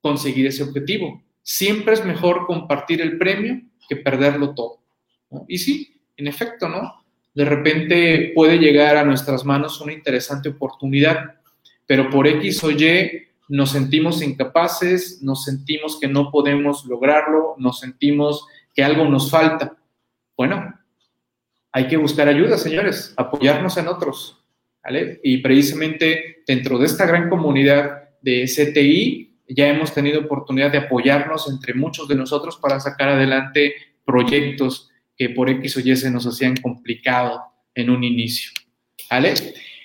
[0.00, 1.22] conseguir ese objetivo.
[1.42, 4.80] Siempre es mejor compartir el premio que perderlo todo.
[5.48, 6.99] Y sí, en efecto, ¿no?
[7.34, 11.40] De repente puede llegar a nuestras manos una interesante oportunidad,
[11.86, 17.80] pero por X o Y nos sentimos incapaces, nos sentimos que no podemos lograrlo, nos
[17.80, 19.76] sentimos que algo nos falta.
[20.36, 20.74] Bueno,
[21.72, 24.44] hay que buscar ayuda, señores, apoyarnos en otros.
[24.82, 25.20] ¿vale?
[25.22, 31.48] Y precisamente dentro de esta gran comunidad de CTI ya hemos tenido oportunidad de apoyarnos
[31.50, 33.74] entre muchos de nosotros para sacar adelante
[34.04, 34.89] proyectos
[35.20, 37.42] que por X o Y se nos hacían complicado
[37.74, 38.52] en un inicio.
[39.10, 39.34] ¿Vale?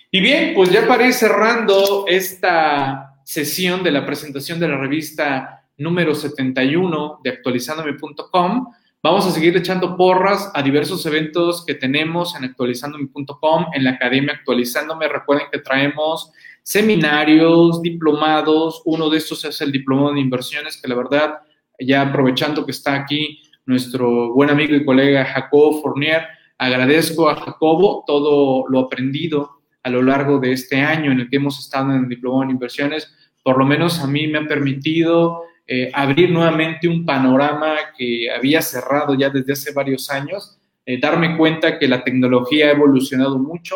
[0.09, 5.67] Y bien, pues ya para ir cerrando esta sesión de la presentación de la revista
[5.77, 8.67] número 71 de actualizandome.com,
[9.03, 14.35] vamos a seguir echando porras a diversos eventos que tenemos en actualizandome.com, en la Academia
[14.35, 15.09] Actualizándome.
[15.09, 16.31] Recuerden que traemos
[16.63, 21.39] seminarios, diplomados, uno de estos es el diplomado de inversiones, que la verdad,
[21.77, 26.23] ya aprovechando que está aquí nuestro buen amigo y colega Jacobo Fournier.
[26.57, 31.35] Agradezco a Jacobo todo lo aprendido a lo largo de este año en el que
[31.37, 33.13] hemos estado en el Diplomado en Inversiones.
[33.43, 38.61] Por lo menos a mí me ha permitido eh, abrir nuevamente un panorama que había
[38.61, 43.75] cerrado ya desde hace varios años, eh, darme cuenta que la tecnología ha evolucionado mucho,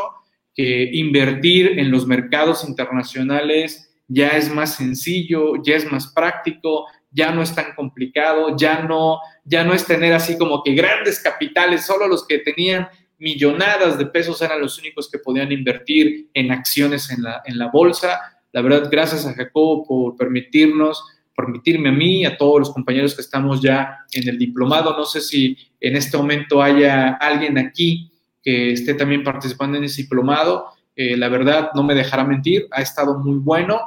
[0.56, 7.32] que invertir en los mercados internacionales ya es más sencillo, ya es más práctico, ya
[7.32, 11.86] no es tan complicado, ya no, ya no es tener así como que grandes capitales,
[11.86, 12.88] solo los que tenían
[13.18, 17.68] millonadas de pesos eran los únicos que podían invertir en acciones en la, en la
[17.68, 18.20] bolsa.
[18.51, 21.03] La verdad, gracias a Jacobo por permitirnos,
[21.36, 24.95] permitirme a mí, a todos los compañeros que estamos ya en el diplomado.
[24.97, 30.03] No sé si en este momento haya alguien aquí que esté también participando en ese
[30.03, 30.68] diplomado.
[30.95, 33.82] Eh, la verdad, no me dejará mentir, ha estado muy bueno.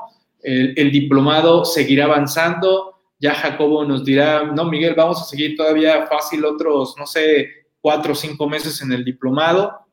[0.45, 2.92] el diplomado seguirá avanzando
[3.23, 8.15] ya Jacobo nos dirá, no, Miguel, vamos a seguir todavía fácil otros, no sé, cuatro
[8.15, 9.87] o cinco meses en el diplomado,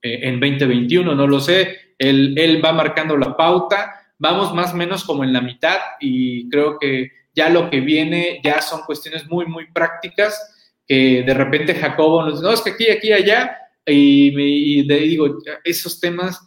[0.00, 1.76] eh, en 2021, no lo sé.
[1.98, 6.48] Él, él va marcando la pauta, vamos más o menos como en la mitad y
[6.50, 11.74] creo que ya lo que viene ya son cuestiones muy, muy prácticas que de repente
[11.74, 16.40] Jacobo nos dice, no, es que aquí, aquí, allá, y, y digo, esos temas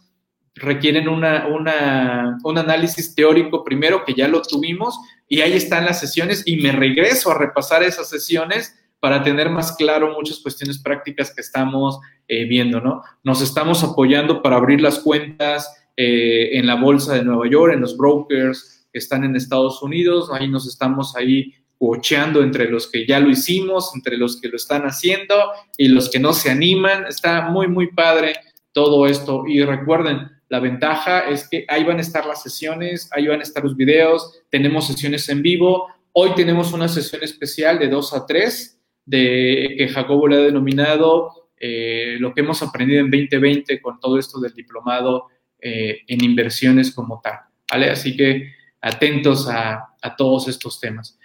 [0.56, 4.98] requieren una, un análisis teórico primero, que ya lo tuvimos,
[5.28, 9.72] y ahí están las sesiones, y me regreso a repasar esas sesiones para tener más
[9.72, 13.02] claro muchas cuestiones prácticas que estamos eh, viendo, ¿no?
[13.22, 17.82] Nos estamos apoyando para abrir las cuentas eh, en la Bolsa de Nueva York, en
[17.82, 23.06] los brokers que están en Estados Unidos, ahí nos estamos ahí cocheando entre los que
[23.06, 25.34] ya lo hicimos, entre los que lo están haciendo
[25.76, 27.06] y los que no se animan.
[27.06, 28.34] Está muy, muy padre
[28.72, 29.44] todo esto.
[29.46, 33.42] Y recuerden, la ventaja es que ahí van a estar las sesiones, ahí van a
[33.42, 35.88] estar los videos, tenemos sesiones en vivo.
[36.12, 41.50] Hoy tenemos una sesión especial de 2 a 3, de, que Jacobo le ha denominado
[41.58, 45.26] eh, lo que hemos aprendido en 2020 con todo esto del diplomado
[45.60, 47.40] eh, en inversiones como tal.
[47.70, 47.90] ¿vale?
[47.90, 51.18] Así que atentos a, a todos estos temas.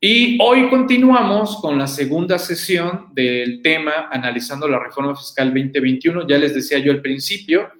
[0.00, 6.26] Y hoy continuamos con la segunda sesión del tema analizando la reforma fiscal 2021.
[6.26, 7.70] Ya les decía yo al principio,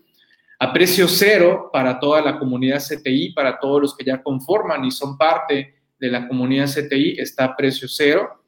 [0.58, 4.90] a precio cero para toda la comunidad CTI, para todos los que ya conforman y
[4.90, 8.42] son parte de la comunidad CTI, está a precio cero.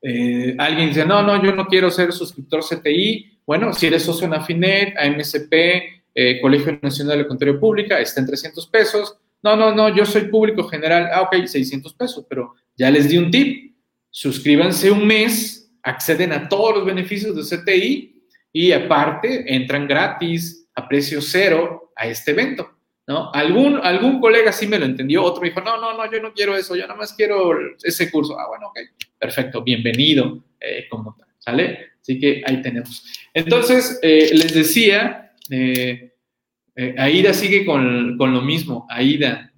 [0.00, 3.40] Eh, alguien dice, no, no, yo no quiero ser suscriptor CTI.
[3.44, 5.52] Bueno, si eres socio en Afinet, AMSP,
[6.14, 9.16] eh, Colegio Nacional de Contrario Pública, está en 300 pesos.
[9.42, 11.08] No, no, no, yo soy público general.
[11.12, 13.76] Ah, ok, 600 pesos, pero ya les di un tip.
[14.10, 20.88] Suscríbanse un mes, acceden a todos los beneficios de CTI y aparte entran gratis a
[20.88, 23.32] precio cero a este evento, ¿no?
[23.32, 26.56] Algún, algún colega sí me lo entendió, otro dijo, no, no, no, yo no quiero
[26.56, 27.50] eso, yo nada más quiero
[27.82, 28.38] ese curso.
[28.38, 28.78] Ah, bueno, ok,
[29.18, 31.88] perfecto, bienvenido eh, como tal, ¿sale?
[32.00, 33.04] Así que ahí tenemos.
[33.34, 36.14] Entonces, eh, les decía, eh,
[36.96, 39.52] Aida sigue con, con, lo mismo, Aida,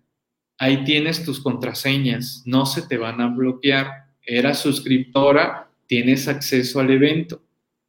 [0.57, 4.07] ahí tienes tus contraseñas, no se te van a bloquear.
[4.23, 7.43] Era suscriptora, tienes acceso al evento.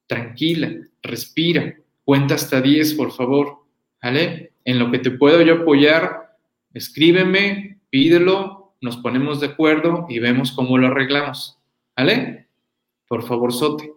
[0.07, 1.75] Tranquila, respira,
[2.11, 3.59] cuenta hasta 10, por favor.
[4.03, 4.51] ¿Vale?
[4.65, 6.35] En lo que te puedo yo apoyar,
[6.73, 11.57] escríbeme, pídelo, nos ponemos de acuerdo y vemos cómo lo arreglamos.
[11.95, 12.49] ¿Vale?
[13.07, 13.93] Por favor, Sote.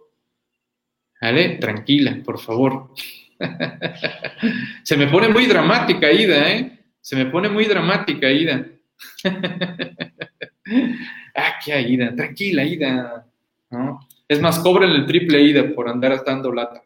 [1.21, 1.57] ¿Vale?
[1.57, 2.93] Tranquila, por favor.
[4.83, 6.79] Se me pone muy dramática, Ida, ¿eh?
[7.01, 8.65] Se me pone muy dramática, Ida.
[11.35, 12.15] ah, qué Ida.
[12.15, 13.27] Tranquila, Ida.
[14.25, 16.81] Es más, cobren el triple Ida por andar dando lata.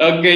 [0.00, 0.26] Ok,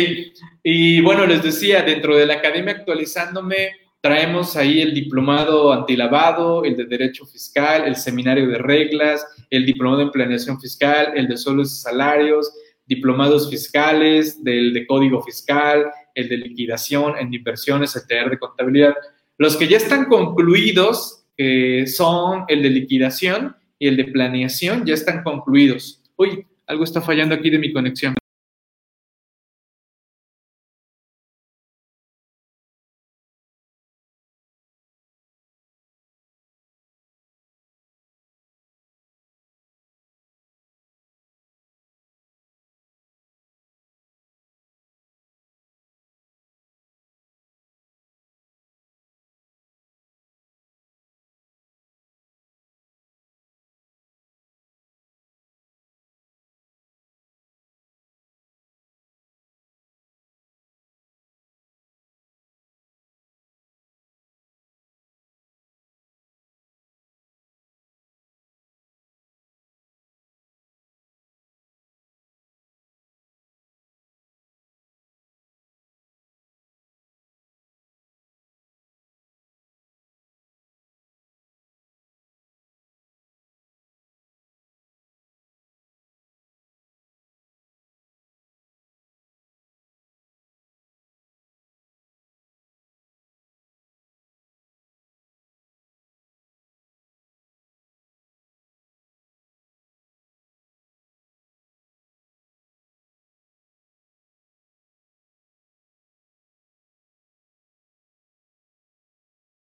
[0.62, 3.70] y bueno, les decía, dentro de la academia actualizándome,
[4.00, 10.02] traemos ahí el diplomado antilavado, el de derecho fiscal, el seminario de reglas, el diplomado
[10.02, 12.52] en planeación fiscal, el de sueldos y salarios,
[12.86, 18.94] diplomados fiscales, del de código fiscal, el de liquidación, en inversiones, el de contabilidad.
[19.38, 24.94] Los que ya están concluidos que son el de liquidación y el de planeación, ya
[24.94, 26.00] están concluidos.
[26.16, 28.14] Uy, algo está fallando aquí de mi conexión.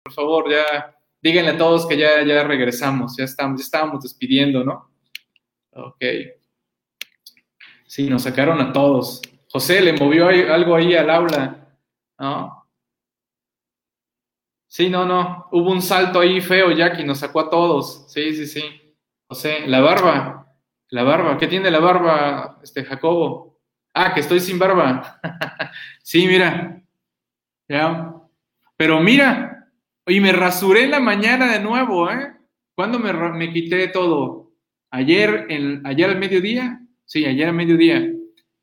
[0.09, 4.63] Por favor, ya díganle a todos que ya, ya regresamos, ya, estamos, ya estábamos despidiendo,
[4.63, 4.89] ¿no?
[5.73, 6.03] Ok.
[7.85, 9.21] Sí, nos sacaron a todos.
[9.51, 11.75] José le movió algo ahí al aula,
[12.17, 12.67] ¿no?
[14.67, 15.47] Sí, no, no.
[15.51, 18.11] Hubo un salto ahí feo, Jackie, nos sacó a todos.
[18.11, 18.95] Sí, sí, sí.
[19.27, 20.55] José, la barba.
[20.89, 21.37] La barba.
[21.37, 23.59] ¿Qué tiene la barba, este Jacobo?
[23.93, 25.19] Ah, que estoy sin barba.
[26.03, 26.81] sí, mira.
[27.67, 28.13] Ya.
[28.77, 29.58] Pero mira,
[30.09, 32.33] y me rasuré en la mañana de nuevo, ¿eh?
[32.75, 34.51] ¿Cuándo me, me quité todo?
[34.91, 36.79] ¿Ayer, el, ¿Ayer al mediodía?
[37.05, 38.11] Sí, ayer al mediodía.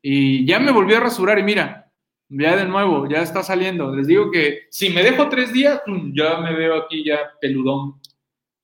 [0.01, 1.91] Y ya me volví a rasurar y mira,
[2.29, 3.95] ya de nuevo, ya está saliendo.
[3.95, 5.81] Les digo que si me dejo tres días,
[6.13, 7.99] ya me veo aquí ya peludón.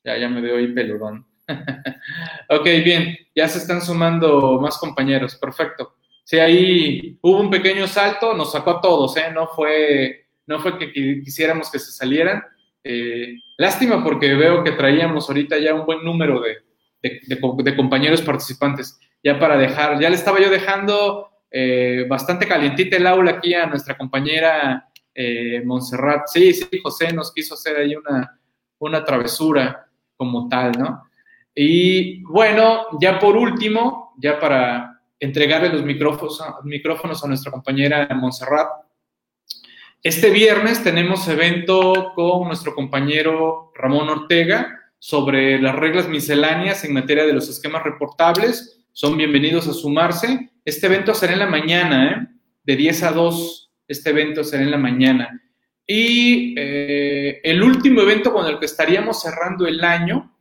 [0.04, 1.26] Ya, ya me veo ahí peludón.
[2.50, 5.96] ok, bien, ya se están sumando más compañeros, perfecto.
[6.24, 9.32] Sí, ahí hubo un pequeño salto, nos sacó a todos, ¿eh?
[9.34, 12.44] No fue, no fue que quisiéramos que se salieran,
[12.84, 19.40] eh, lástima porque veo que traíamos ahorita ya un buen número de, compañeros participantes, ya
[19.40, 23.98] para dejar, ya le estaba yo dejando eh, bastante calientita el aula aquí a nuestra
[23.98, 26.28] compañera eh, Montserrat.
[26.28, 28.40] Sí, sí, José nos quiso hacer ahí una,
[28.80, 31.04] una travesura como tal, ¿no?
[31.56, 38.68] Y bueno, ya por último, ya para entregarle los micrófonos, micrófonos a nuestra compañera Montserrat,
[40.04, 47.26] este viernes tenemos evento con nuestro compañero Ramón Ortega sobre las reglas misceláneas en materia
[47.26, 48.84] de los esquemas reportables.
[48.92, 50.50] Son bienvenidos a sumarse.
[50.66, 52.36] Este evento será en la mañana, ¿eh?
[52.66, 53.72] de 10 a 2.
[53.88, 55.42] Este evento será en la mañana.
[55.88, 60.36] Y eh, el último evento con el que estaríamos cerrando el año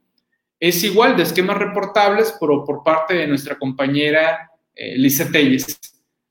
[0.59, 4.97] es igual de esquemas reportables, pero por parte de nuestra compañera eh,
[5.31, 5.79] Telles.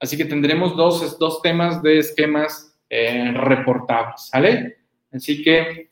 [0.02, 4.80] Así que tendremos dos, dos temas de esquemas eh, reportables, ¿sale?
[5.14, 5.88] Así que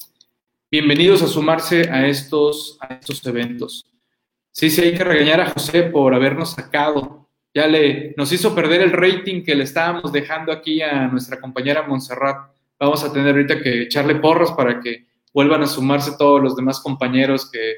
[0.69, 3.85] bienvenidos a sumarse a estos, a estos eventos.
[4.51, 7.29] Sí, sí, hay que regañar a José por habernos sacado.
[7.53, 11.87] Ya le nos hizo perder el rating que le estábamos dejando aquí a nuestra compañera
[11.87, 12.51] Montserrat.
[12.77, 16.81] Vamos a tener ahorita que echarle porras para que vuelvan a sumarse todos los demás
[16.81, 17.75] compañeros que,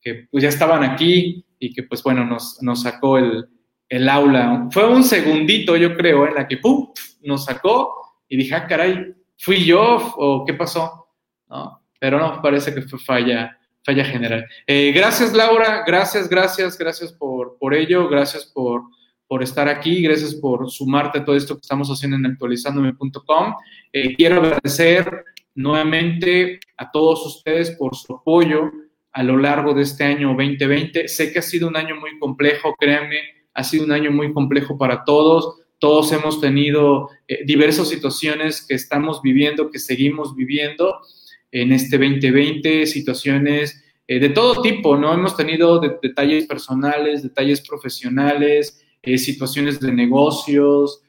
[0.00, 3.46] que pues ya estaban aquí y que pues bueno, nos, nos sacó el,
[3.90, 4.68] el aula.
[4.70, 6.88] Fue un segundito, yo creo, en la que ¡pum!
[7.20, 8.01] nos sacó
[8.32, 11.06] y dije, ah, caray, ¿fui yo o qué pasó?
[11.50, 11.82] ¿No?
[12.00, 14.46] Pero no, parece que fue falla, falla general.
[14.66, 18.84] Eh, gracias, Laura, gracias, gracias, gracias por, por ello, gracias por,
[19.28, 23.54] por estar aquí, gracias por sumarte a todo esto que estamos haciendo en actualizandome.com.
[23.92, 25.24] Eh, quiero agradecer
[25.54, 28.70] nuevamente a todos ustedes por su apoyo
[29.12, 31.06] a lo largo de este año 2020.
[31.06, 33.18] Sé que ha sido un año muy complejo, créanme,
[33.52, 35.61] ha sido un año muy complejo para todos.
[35.82, 41.00] Todos hemos tenido eh, diversas situaciones que estamos viviendo, que seguimos viviendo
[41.50, 45.12] en este 2020, situaciones eh, de todo tipo, ¿no?
[45.12, 51.02] Hemos tenido detalles personales, detalles profesionales, eh, situaciones de negocios,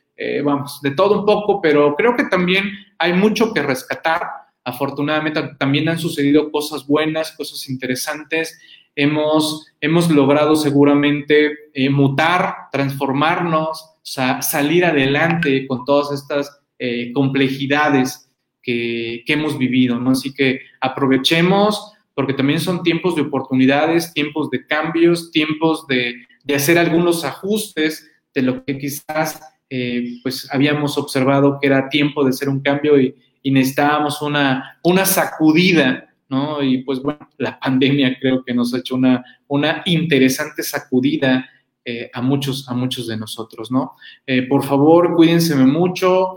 [0.43, 4.23] vamos, de todo un poco, pero creo que también hay mucho que rescatar.
[4.63, 8.59] Afortunadamente también han sucedido cosas buenas, cosas interesantes
[8.95, 11.57] hemos, hemos logrado seguramente
[11.91, 18.29] mutar, transformarnos, salir adelante con todas estas eh, complejidades
[18.61, 20.11] que, hemos vivido, ¿no?
[20.11, 26.15] Así que aprovechemos, porque también son tiempos de oportunidades, tiempos de cambios, tiempos de,
[26.53, 32.29] hacer algunos ajustes de lo que quizás eh, pues habíamos observado que era tiempo de
[32.29, 36.13] hacer un cambio y, y necesitábamos una, una sacudida
[36.61, 41.47] y pues bueno, la pandemia creo que nos ha hecho una, una interesante sacudida
[41.85, 43.97] eh, a, muchos, a muchos de nosotros, ¿no?
[44.25, 46.35] Eh, por favor, cuídense mucho,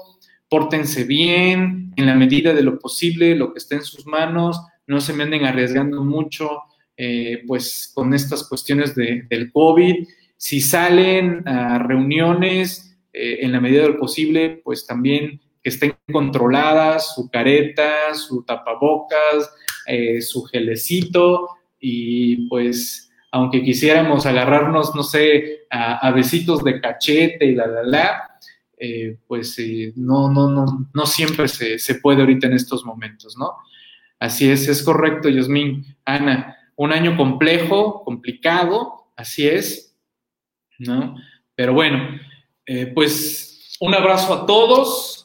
[0.48, 5.00] pórtense bien, en la medida de lo posible, lo que esté en sus manos, no
[5.00, 6.62] se me anden arriesgando mucho,
[6.96, 10.08] eh, pues con estas cuestiones del COVID.
[10.36, 17.14] Si salen a reuniones, en la medida de lo posible, pues también que estén controladas,
[17.14, 19.50] su careta, su tapabocas,
[20.20, 21.48] su gelecito
[21.80, 23.05] y pues
[23.36, 28.38] aunque quisiéramos agarrarnos, no sé, a, besitos de cachete y la, la, la,
[28.78, 33.36] eh, pues eh, no, no, no, no siempre se, se, puede ahorita en estos momentos,
[33.36, 33.52] ¿no?
[34.18, 35.84] Así es, es correcto, Yasmín.
[36.06, 39.94] Ana, un año complejo, complicado, así es,
[40.78, 41.16] ¿no?
[41.54, 42.18] Pero bueno,
[42.94, 45.16] pues un abrazo a todos,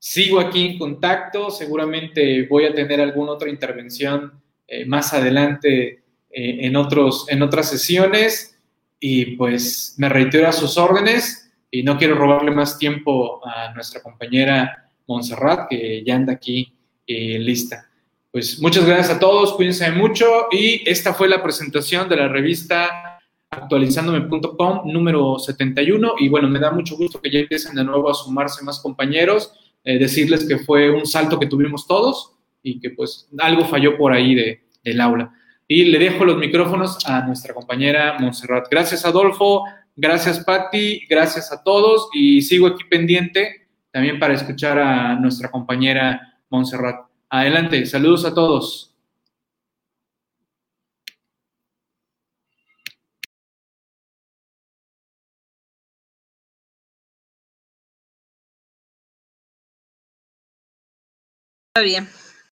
[0.00, 6.66] Sigo aquí en contacto, seguramente voy a tener alguna otra intervención eh, más adelante eh,
[6.66, 8.56] en, otros, en otras sesiones
[9.00, 14.02] y pues me reitero a sus órdenes y no quiero robarle más tiempo a nuestra
[14.02, 16.72] compañera Montserrat que ya anda aquí
[17.06, 17.88] eh, lista.
[18.30, 23.18] Pues muchas gracias a todos, cuídense mucho y esta fue la presentación de la revista
[23.50, 28.14] actualizándome.com número 71 y bueno, me da mucho gusto que ya empiecen de nuevo a
[28.14, 29.52] sumarse más compañeros
[29.84, 34.12] eh, decirles que fue un salto que tuvimos todos y que pues algo falló por
[34.12, 35.32] ahí de, del aula.
[35.68, 38.66] Y le dejo los micrófonos a nuestra compañera Montserrat.
[38.70, 39.64] Gracias Adolfo,
[39.94, 46.40] gracias Patti, gracias a todos y sigo aquí pendiente también para escuchar a nuestra compañera
[46.48, 47.06] Montserrat.
[47.28, 48.88] Adelante, saludos a todos.
[61.82, 62.08] bien.